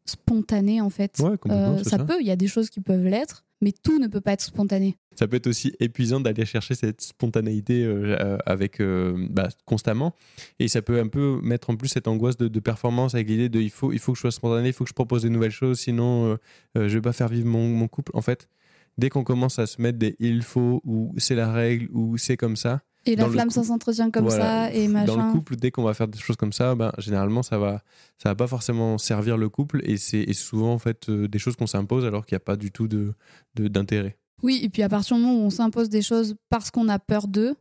spontané, 0.04 0.80
en 0.80 0.90
fait. 0.90 1.16
Ouais, 1.20 1.36
Euh, 1.48 1.78
ça, 1.84 1.90
ça. 1.90 2.04
peut, 2.04 2.16
il 2.20 2.26
y 2.26 2.32
a 2.32 2.36
des 2.36 2.48
choses 2.48 2.70
qui 2.70 2.80
peuvent 2.80 3.04
l'être, 3.06 3.44
mais 3.60 3.70
tout 3.70 4.00
ne 4.00 4.08
peut 4.08 4.20
pas 4.20 4.32
être 4.32 4.40
spontané. 4.42 4.96
Ça 5.14 5.28
peut 5.28 5.36
être 5.36 5.46
aussi 5.46 5.72
épuisant 5.78 6.18
d'aller 6.18 6.44
chercher 6.44 6.74
cette 6.74 7.02
spontanéité 7.02 7.84
euh, 7.84 8.36
avec 8.46 8.82
bah, 9.30 9.48
constamment, 9.64 10.16
et 10.58 10.66
ça 10.66 10.82
peut 10.82 10.98
un 10.98 11.06
peu 11.06 11.38
mettre 11.40 11.70
en 11.70 11.76
plus 11.76 11.86
cette 11.88 12.08
angoisse 12.08 12.36
de, 12.36 12.48
de 12.48 12.60
performance 12.60 13.14
avec 13.14 13.28
l'idée 13.28 13.48
de 13.48 13.60
il 13.60 13.70
faut, 13.70 13.92
il 13.92 14.00
faut 14.00 14.12
que 14.12 14.16
je 14.18 14.22
sois 14.22 14.32
spontané, 14.32 14.68
il 14.68 14.72
faut 14.72 14.82
que 14.84 14.90
je 14.90 14.94
propose 14.94 15.22
de 15.22 15.28
nouvelles 15.28 15.50
choses, 15.52 15.78
sinon 15.78 16.36
je 16.74 16.88
vais 16.88 17.00
pas 17.00 17.12
faire 17.12 17.28
vivre 17.28 17.46
mon, 17.46 17.68
mon 17.68 17.86
couple. 17.86 18.10
En 18.14 18.22
fait, 18.22 18.48
dès 19.00 19.08
qu'on 19.10 19.24
commence 19.24 19.58
à 19.58 19.66
se 19.66 19.80
mettre 19.82 19.98
des 19.98 20.14
il 20.20 20.42
faut 20.42 20.80
ou 20.84 21.12
c'est 21.18 21.34
la 21.34 21.50
règle 21.52 21.88
ou 21.92 22.16
c'est 22.18 22.36
comme 22.36 22.56
ça, 22.56 22.82
Et 23.06 23.16
la 23.16 23.24
Dans 23.24 23.30
flamme, 23.30 23.48
ça 23.50 23.64
s'entretient 23.64 24.10
comme 24.10 24.24
Voilà. 24.26 24.68
ça, 24.68 24.74
et 24.74 24.86
dans 24.86 24.92
machin. 24.92 25.26
le 25.28 25.32
couple, 25.32 25.56
dès 25.56 25.70
qu'on 25.70 25.82
va 25.82 25.94
faire 25.94 26.06
des 26.06 26.18
choses 26.18 26.36
comme 26.36 26.52
ça, 26.52 26.74
ben, 26.74 26.92
généralement 26.98 27.42
ça 27.42 27.56
va, 27.58 27.82
ça 28.22 28.28
va 28.28 28.34
pas 28.34 28.46
forcément 28.46 28.98
servir 28.98 29.36
le 29.38 29.48
couple, 29.48 29.80
et 29.84 29.96
c'est 29.96 30.30
souvent 30.34 30.72
en 30.74 30.78
fait 30.78 31.08
euh, 31.08 31.26
des 31.26 31.38
choses 31.38 31.56
qu'on 31.56 31.66
s'impose 31.66 32.04
alors 32.04 32.26
qu'il 32.26 32.34
n'y 32.36 32.42
a 32.42 32.44
pas 32.44 32.56
du 32.56 32.70
tout 32.70 32.88
de 32.88 33.14
de- 33.56 33.68
d'intérêt. 33.68 34.18
Oui, 34.42 34.60
et 34.62 34.68
puis 34.68 34.82
à 34.82 34.88
partir 34.88 35.16
du 35.16 35.22
moment 35.22 35.38
où 35.38 35.44
on 35.46 35.50
s'impose 35.50 35.88
des 35.88 36.02
choses 36.02 36.34
parce 36.50 36.70
qu'on 36.70 36.88
a 36.88 36.98
peur 36.98 37.26
d'eux, 37.26 37.54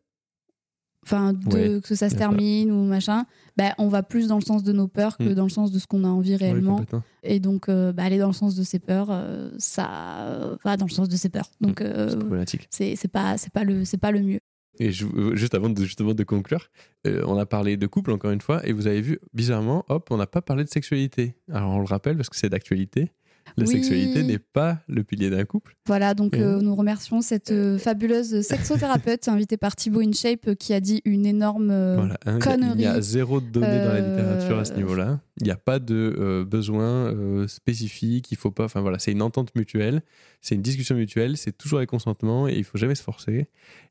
enfin, 1.03 1.33
Ouais, 1.51 1.79
que 1.81 1.95
ça 1.95 2.07
se 2.09 2.13
ça. 2.13 2.17
termine 2.17 2.71
ou 2.71 2.83
machin, 2.85 3.25
bah, 3.57 3.73
on 3.77 3.87
va 3.87 4.03
plus 4.03 4.27
dans 4.27 4.35
le 4.37 4.43
sens 4.43 4.63
de 4.63 4.71
nos 4.73 4.87
peurs 4.87 5.17
que 5.17 5.23
Mm. 5.29 5.33
dans 5.33 5.43
le 5.43 5.49
sens 5.49 5.71
de 5.71 5.79
ce 5.79 5.87
qu'on 5.87 6.03
a 6.03 6.07
envie 6.07 6.35
réellement. 6.35 6.83
Et 7.23 7.39
donc, 7.39 7.67
euh, 7.69 7.91
bah, 7.93 8.03
aller 8.03 8.17
dans 8.17 8.27
le 8.27 8.33
sens 8.33 8.55
de 8.55 8.63
ses 8.63 8.79
peurs, 8.79 9.07
euh, 9.09 9.49
ça 9.57 10.57
va 10.63 10.77
dans 10.77 10.85
le 10.85 10.91
sens 10.91 11.09
de 11.09 11.15
ses 11.15 11.29
peurs. 11.29 11.49
Donc, 11.61 11.81
euh, 11.81 12.09
C'est 12.09 12.17
problématique. 12.19 12.67
c'est 12.69 13.07
pas, 13.11 13.37
c'est 13.37 13.51
pas, 13.51 13.63
le- 13.63 13.85
c'est 13.85 13.97
pas 13.97 14.11
le 14.11 14.21
mieux. 14.21 14.39
Et 14.81 14.91
je- 14.91 15.05
euh, 15.07 15.35
juste 15.35 15.55
avant 15.55 15.69
de, 15.69 15.83
justement 15.83 16.13
de 16.13 16.23
conclure, 16.23 16.69
on 17.05 17.37
a 17.37 17.45
parlé 17.45 17.75
de 17.75 17.85
couple 17.87 18.11
encore 18.11 18.31
une 18.31 18.39
fois, 18.39 18.65
et 18.65 18.71
vous 18.71 18.87
avez 18.87 19.01
vu, 19.01 19.19
bizarrement, 19.33 19.83
hop, 19.89 20.07
on 20.11 20.17
n'a 20.17 20.27
pas 20.27 20.41
parlé 20.41 20.63
de 20.63 20.69
sexualité. 20.69 21.35
Alors 21.51 21.71
on 21.71 21.79
le 21.79 21.85
rappelle 21.85 22.15
parce 22.15 22.29
que 22.29 22.37
c'est 22.37 22.49
d'actualité. 22.49 23.11
La 23.57 23.65
Oui. 23.65 23.71
sexualité 23.73 24.23
n'est 24.23 24.39
pas 24.39 24.79
le 24.87 25.03
pilier 25.03 25.29
d'un 25.29 25.43
couple. 25.45 25.75
Voilà, 25.85 26.13
donc 26.13 26.35
euh, 26.35 26.61
nous 26.61 26.75
remercions 26.75 27.21
cette 27.21 27.51
euh, 27.51 27.77
fabuleuse 27.77 28.41
sexothérapeute 28.41 29.27
invitée 29.27 29.57
par 29.57 29.75
Thibaut 29.75 30.01
InShape 30.01 30.47
euh, 30.49 30.55
qui 30.55 30.73
a 30.73 30.79
dit 30.79 31.01
une 31.05 31.25
énorme. 31.25 31.69
euh, 31.71 31.95
Voilà, 31.95 32.17
hein, 32.25 32.37
il 32.39 32.45
y 32.45 32.47
a- 32.47 32.55
il 32.55 32.59
y, 32.59 32.59
connerie. 32.61 32.85
a 32.85 33.01
zéro 33.01 33.41
données 33.41 33.67
dans 33.67 33.93
la 33.93 33.99
littérature 34.01 34.59
à 34.59 34.65
ce 34.65 34.73
niveau-là. 34.73 35.19
Il 35.41 35.43
n'y 35.45 35.51
a 35.51 35.55
pas 35.57 35.79
de 35.79 36.45
besoin 36.49 37.13
spécifique. 37.47 38.31
Il 38.31 38.37
faut 38.37 38.51
pas. 38.51 38.65
Enfin 38.65 38.81
voilà, 38.81 38.99
c'est 38.99 39.11
une 39.11 39.21
entente 39.21 39.55
mutuelle, 39.55 40.01
c'est 40.41 40.55
une 40.55 40.61
discussion 40.61 40.95
mutuelle, 40.95 41.37
c'est 41.37 41.57
toujours 41.57 41.79
avec 41.79 41.89
consentement 41.89 42.47
et 42.47 42.55
il 42.57 42.63
faut 42.63 42.77
jamais 42.77 42.95
se 42.95 43.03
forcer. 43.03 43.47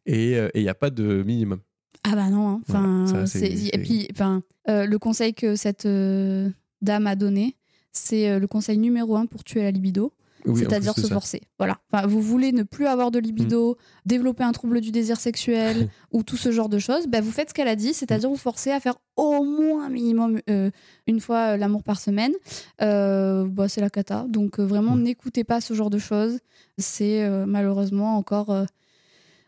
Et 0.07 0.37
il 0.55 0.63
n'y 0.63 0.69
a 0.69 0.75
pas 0.75 0.91
de 0.91 1.23
minimum. 1.23 1.61
Ah 2.05 2.15
bah 2.15 2.29
non, 2.31 2.49
hein. 2.49 2.61
enfin, 2.69 3.05
Voilà, 3.09 3.27
ça, 3.27 3.39
et 3.45 3.79
puis, 3.83 4.09
enfin, 4.13 4.43
le 4.67 4.97
conseil 4.99 5.35
que 5.35 5.57
cette 5.57 5.87
dame 5.87 7.07
a 7.07 7.17
donné, 7.17 7.57
c'est 7.93 8.31
euh, 8.31 8.39
le 8.39 8.47
conseil 8.47 8.79
numéro 8.79 9.17
un 9.17 9.27
pour 9.27 9.45
tuer 9.45 9.63
la 9.63 9.71
libido. 9.71 10.13
Oui, 10.47 10.61
c'est-à-dire 10.61 10.95
se 10.95 11.03
ça. 11.03 11.15
forcer. 11.15 11.43
Voilà. 11.59 11.79
Enfin, 11.93 12.07
vous 12.07 12.23
voulez 12.23 12.53
ne 12.53 12.63
plus 12.63 12.87
avoir 12.87 13.11
de 13.11 13.19
libido, 13.19 13.77
développer 14.07 14.45
un 14.45 14.53
trouble 14.53 14.81
du 14.81 14.93
désir 14.93 15.19
sexuel 15.19 15.89
ou 16.13 16.23
tout 16.23 16.37
ce 16.37 16.53
genre 16.53 16.69
de 16.69 16.79
choses, 16.79 17.09
bah, 17.09 17.21
vous 17.21 17.33
faites 17.33 17.49
ce 17.49 17.55
qu'elle 17.55 17.67
a 17.69 17.75
dit, 17.75 17.93
c'est-à-dire 17.93 18.31
vous 18.31 18.37
forcez 18.37 18.71
à 18.71 18.79
faire 18.79 18.95
au 19.17 19.43
moins 19.43 19.89
minimum 19.91 20.41
euh, 20.49 20.71
une 21.09 21.21
fois 21.21 21.55
euh, 21.55 21.57
l'amour 21.57 21.83
par 21.83 21.99
semaine. 22.01 22.33
Euh, 22.81 23.47
bah, 23.49 23.69
c'est 23.69 23.81
la 23.81 23.91
cata. 23.91 24.27
Donc 24.29 24.61
euh, 24.61 24.65
vraiment, 24.65 24.95
Mm. 24.95 25.03
n'écoutez 25.03 25.43
pas 25.43 25.61
ce 25.61 25.75
genre 25.75 25.91
de 25.91 25.99
choses. 25.99 26.39
C'est 26.79 27.29
malheureusement 27.47 28.17
encore 28.17 28.55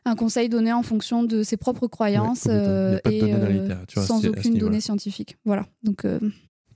un 0.05 0.17
conseil 0.17 0.49
donné 0.49 0.73
en 0.73 0.83
fonction 0.83 1.23
de 1.23 1.45
ses 1.45 1.57
propres 1.57 1.87
croyances 1.87 2.47
et 2.47 2.51
euh, 2.51 2.99
sans 3.97 4.27
aucune 4.27 4.59
donnée 4.59 4.81
scientifique. 4.81 5.37
Voilà. 5.45 5.67
Donc 5.85 6.05
euh, 6.05 6.19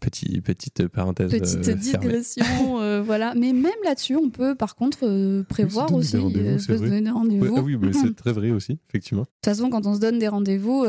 Petit, 0.05 0.41
petite 0.43 0.87
parenthèse. 0.89 1.31
petite 1.31 1.67
euh, 1.69 1.75
digression, 1.75 2.45
euh, 2.81 3.01
voilà. 3.07 3.33
Mais 3.35 3.53
même 3.53 3.73
là-dessus, 3.85 4.17
on 4.17 4.29
peut 4.29 4.55
par 4.55 4.77
contre 4.77 4.99
euh, 5.07 5.43
prévoir 5.45 5.93
aussi, 5.95 6.11
c'est 6.11 6.19
peut 6.67 6.77
se 6.77 6.83
donner 6.83 7.01
des 7.01 7.11
rendez-vous. 7.11 7.45
Ouais, 7.47 7.53
ah 7.57 7.63
oui, 7.63 7.77
mais 7.81 7.89
De 7.89 7.93
c'est 7.95 8.15
très 8.17 8.33
vrai 8.33 8.51
aussi, 8.51 8.79
effectivement. 8.89 9.25
toute 9.25 9.45
façon, 9.45 9.71
quand 9.71 9.87
on 9.87 9.95
se 9.95 10.01
donne 10.01 10.19
des 10.19 10.29
rendez-vous, 10.29 10.85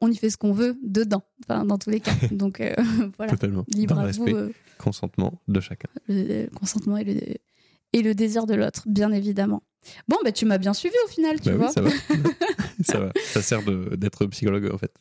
on 0.00 0.10
y 0.10 0.16
fait 0.16 0.30
ce 0.30 0.36
qu'on 0.36 0.52
veut 0.52 0.76
dedans, 0.82 1.22
enfin, 1.44 1.64
dans 1.64 1.78
tous 1.78 1.90
les 1.90 2.00
cas. 2.00 2.12
Donc 2.32 2.60
voilà, 3.16 3.30
Totalement. 3.32 3.64
libre 3.68 3.94
Dans 3.94 4.00
à 4.00 4.10
vous, 4.10 4.24
respect, 4.24 4.36
euh, 4.38 4.48
consentement 4.78 5.40
de 5.48 5.60
chacun. 5.60 5.88
le 6.08 6.48
consentement 6.54 6.96
et 6.96 7.04
le, 7.04 7.20
et 7.92 8.02
le 8.02 8.14
désir 8.14 8.46
de 8.46 8.54
l'autre, 8.54 8.82
bien 8.86 9.12
évidemment. 9.12 9.62
Bon, 10.08 10.16
bah, 10.24 10.32
tu 10.32 10.44
m'as 10.44 10.58
bien 10.58 10.74
suivi 10.74 10.94
au 11.06 11.08
final, 11.08 11.40
tu 11.40 11.50
Bah 11.50 11.56
vois. 11.56 11.66
oui, 11.68 11.72
ça 11.72 11.80
va. 11.82 11.90
ça 12.84 12.98
va. 13.00 13.12
Ça 13.32 13.42
sert 13.42 13.62
de- 13.64 13.94
d'être 13.96 14.26
psychologue, 14.26 14.68
en 14.74 14.76
fait. 14.78 14.92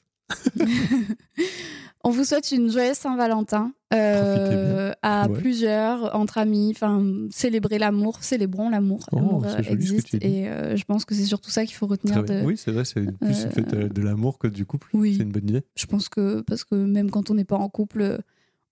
On 2.05 2.11
vous 2.11 2.23
souhaite 2.23 2.51
une 2.53 2.71
joyeuse 2.71 2.95
Saint-Valentin 2.95 3.73
euh, 3.93 4.93
à 5.01 5.27
Ouais. 5.27 5.37
plusieurs, 5.37 6.15
entre 6.15 6.37
amis. 6.37 6.71
Enfin, 6.73 7.03
célébrer 7.29 7.77
l'amour, 7.77 8.23
célébrons 8.23 8.69
l'amour. 8.69 8.99
Oh, 9.11 9.15
l'amour 9.17 9.45
euh, 9.45 9.57
existe 9.69 10.13
et 10.15 10.47
euh, 10.47 10.77
je 10.77 10.83
pense 10.85 11.03
que 11.03 11.13
c'est 11.13 11.25
surtout 11.25 11.49
ça 11.49 11.65
qu'il 11.65 11.75
faut 11.75 11.87
retenir 11.87 12.23
de. 12.23 12.41
Oui, 12.45 12.55
c'est 12.55 12.71
vrai, 12.71 12.85
c'est 12.85 13.01
plus 13.01 13.41
euh, 13.41 13.45
une 13.45 13.51
fête 13.51 13.75
de 13.75 14.01
l'amour 14.01 14.37
que 14.39 14.47
du 14.47 14.65
couple. 14.65 14.87
Oui. 14.93 15.15
C'est 15.17 15.23
une 15.23 15.31
bonne 15.31 15.49
idée. 15.49 15.61
Je 15.75 15.85
pense 15.87 16.07
que 16.07 16.39
parce 16.41 16.63
que 16.63 16.75
même 16.75 17.11
quand 17.11 17.31
on 17.31 17.33
n'est 17.33 17.43
pas 17.43 17.57
en 17.57 17.67
couple, 17.67 18.19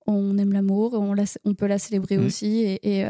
on 0.05 0.37
aime 0.37 0.53
l'amour, 0.53 0.93
on, 0.93 1.13
la- 1.13 1.25
on 1.43 1.53
peut 1.53 1.67
la 1.67 1.79
célébrer 1.79 2.17
Mm. 2.17 2.25
aussi 2.25 2.59
et, 2.61 2.99
et, 3.01 3.05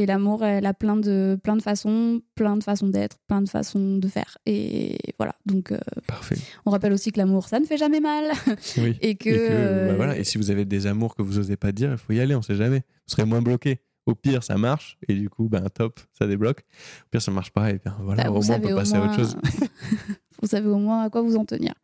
et 0.00 0.06
l'amour, 0.06 0.44
elle 0.44 0.64
a 0.64 0.74
plein 0.74 0.96
de 0.96 1.36
plein 1.42 1.56
de 1.56 1.62
façons, 1.62 2.20
plein 2.36 2.56
de 2.56 2.62
façons 2.62 2.86
d'être, 2.88 3.18
plein 3.26 3.42
de 3.42 3.48
façons 3.48 3.96
de 3.98 4.06
faire 4.08 4.38
et 4.46 4.96
voilà. 5.18 5.34
Donc 5.44 5.72
euh, 5.72 5.78
Parfait. 6.06 6.36
on 6.66 6.70
rappelle 6.70 6.92
aussi 6.92 7.10
que 7.10 7.18
l'amour, 7.18 7.48
ça 7.48 7.58
ne 7.58 7.64
fait 7.66 7.76
jamais 7.76 8.00
mal 8.00 8.30
Oui. 8.78 8.96
et 9.00 9.16
que, 9.16 9.28
Et, 9.28 9.32
que, 9.32 9.38
bah, 9.48 9.54
euh, 9.54 9.94
voilà. 9.96 10.16
et 10.16 10.22
si 10.24 10.38
vous 10.38 10.50
avez 10.52 10.64
des 10.64 10.86
amours 10.86 11.14
que 11.16 11.22
vous 11.22 11.38
osez 11.38 11.56
pas 11.56 11.72
dire, 11.72 11.90
il 11.90 11.98
faut 11.98 12.12
y 12.12 12.20
aller, 12.20 12.34
on 12.36 12.42
sait 12.42 12.54
jamais. 12.54 12.78
Vous 12.78 13.14
serez 13.16 13.24
moins 13.24 13.42
bloqué. 13.42 13.80
Au 14.06 14.14
pire, 14.14 14.42
ça 14.42 14.56
marche, 14.56 14.96
et 15.06 15.12
du 15.14 15.28
coup, 15.28 15.50
ben, 15.50 15.62
top, 15.68 16.00
ça 16.18 16.26
débloque. 16.26 16.60
Au 16.60 17.08
pire, 17.10 17.20
ça 17.20 17.30
marche 17.30 17.50
pas, 17.50 17.70
et 17.70 17.78
bien 17.78 17.94
voilà, 18.00 18.24
bah, 18.24 18.30
au 18.30 18.40
moins, 18.42 18.56
on 18.56 18.60
peut 18.60 18.74
passer 18.74 18.94
à 18.94 19.04
autre 19.04 19.16
chose. 19.16 19.36
vous 20.40 20.48
savez 20.48 20.68
au 20.68 20.78
moins 20.78 21.02
à 21.04 21.10
quoi 21.10 21.20
vous 21.22 21.36
en 21.36 21.44
tenir. 21.44 21.74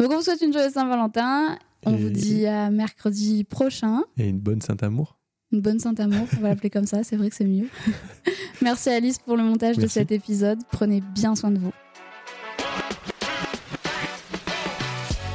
Donc 0.00 0.10
on 0.10 0.16
vous 0.16 0.22
souhaite 0.22 0.40
une 0.40 0.52
joyeuse 0.52 0.72
Saint-Valentin. 0.72 1.56
On 1.84 1.94
Et- 1.94 1.96
vous 1.96 2.10
dit 2.10 2.46
à 2.46 2.70
mercredi 2.70 3.44
prochain. 3.44 4.02
Et 4.16 4.28
une 4.28 4.40
bonne 4.40 4.60
Saint-Amour. 4.60 5.18
Une 5.52 5.60
bonne 5.60 5.78
Saint-Amour, 5.78 6.26
on 6.38 6.40
va 6.40 6.48
l'appeler 6.48 6.70
comme 6.70 6.86
ça, 6.86 7.04
c'est 7.04 7.16
vrai 7.16 7.28
que 7.28 7.36
c'est 7.36 7.44
mieux. 7.44 7.68
Merci 8.62 8.88
Alice 8.88 9.18
pour 9.18 9.36
le 9.36 9.42
montage 9.42 9.76
de 9.76 9.86
cet 9.86 10.10
épisode. 10.10 10.58
Prenez 10.70 11.02
bien 11.14 11.36
soin 11.36 11.50
de 11.50 11.58
vous. 11.58 11.72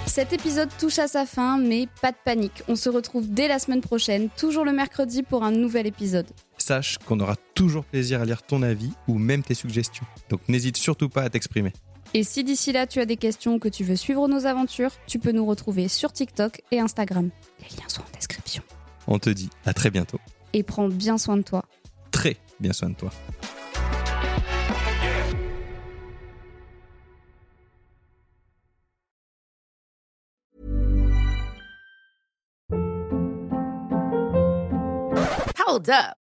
Cet 0.07 0.33
épisode 0.33 0.69
touche 0.79 0.97
à 0.97 1.07
sa 1.07 1.27
fin, 1.27 1.59
mais 1.59 1.87
pas 2.01 2.11
de 2.11 2.17
panique. 2.25 2.63
On 2.67 2.75
se 2.75 2.89
retrouve 2.89 3.29
dès 3.29 3.47
la 3.47 3.59
semaine 3.59 3.81
prochaine, 3.81 4.29
toujours 4.35 4.65
le 4.65 4.71
mercredi, 4.71 5.21
pour 5.21 5.43
un 5.43 5.51
nouvel 5.51 5.85
épisode. 5.85 6.25
Sache 6.57 6.97
qu'on 6.97 7.19
aura 7.19 7.35
toujours 7.53 7.85
plaisir 7.85 8.21
à 8.21 8.25
lire 8.25 8.41
ton 8.41 8.63
avis 8.63 8.89
ou 9.07 9.19
même 9.19 9.43
tes 9.43 9.53
suggestions. 9.53 10.07
Donc 10.29 10.41
n'hésite 10.47 10.77
surtout 10.77 11.09
pas 11.09 11.21
à 11.21 11.29
t'exprimer. 11.29 11.73
Et 12.15 12.23
si 12.23 12.43
d'ici 12.43 12.71
là 12.71 12.87
tu 12.87 12.99
as 12.99 13.05
des 13.05 13.17
questions 13.17 13.55
ou 13.55 13.59
que 13.59 13.69
tu 13.69 13.83
veux 13.83 13.95
suivre 13.95 14.27
nos 14.27 14.47
aventures, 14.47 14.91
tu 15.05 15.19
peux 15.19 15.31
nous 15.31 15.45
retrouver 15.45 15.87
sur 15.87 16.11
TikTok 16.11 16.61
et 16.71 16.79
Instagram. 16.79 17.29
Les 17.59 17.77
liens 17.77 17.87
sont 17.87 18.01
en 18.01 18.15
description. 18.15 18.26
On 19.07 19.19
te 19.19 19.29
dit 19.29 19.49
à 19.65 19.73
très 19.73 19.89
bientôt. 19.89 20.19
Et 20.53 20.63
prends 20.63 20.89
bien 20.89 21.17
soin 21.17 21.37
de 21.37 21.41
toi. 21.43 21.63
Très 22.11 22.37
bien 22.59 22.73
soin 22.73 22.89
de 22.89 22.95
toi. 22.95 23.11
Hold 35.67 35.89
up. 35.89 36.26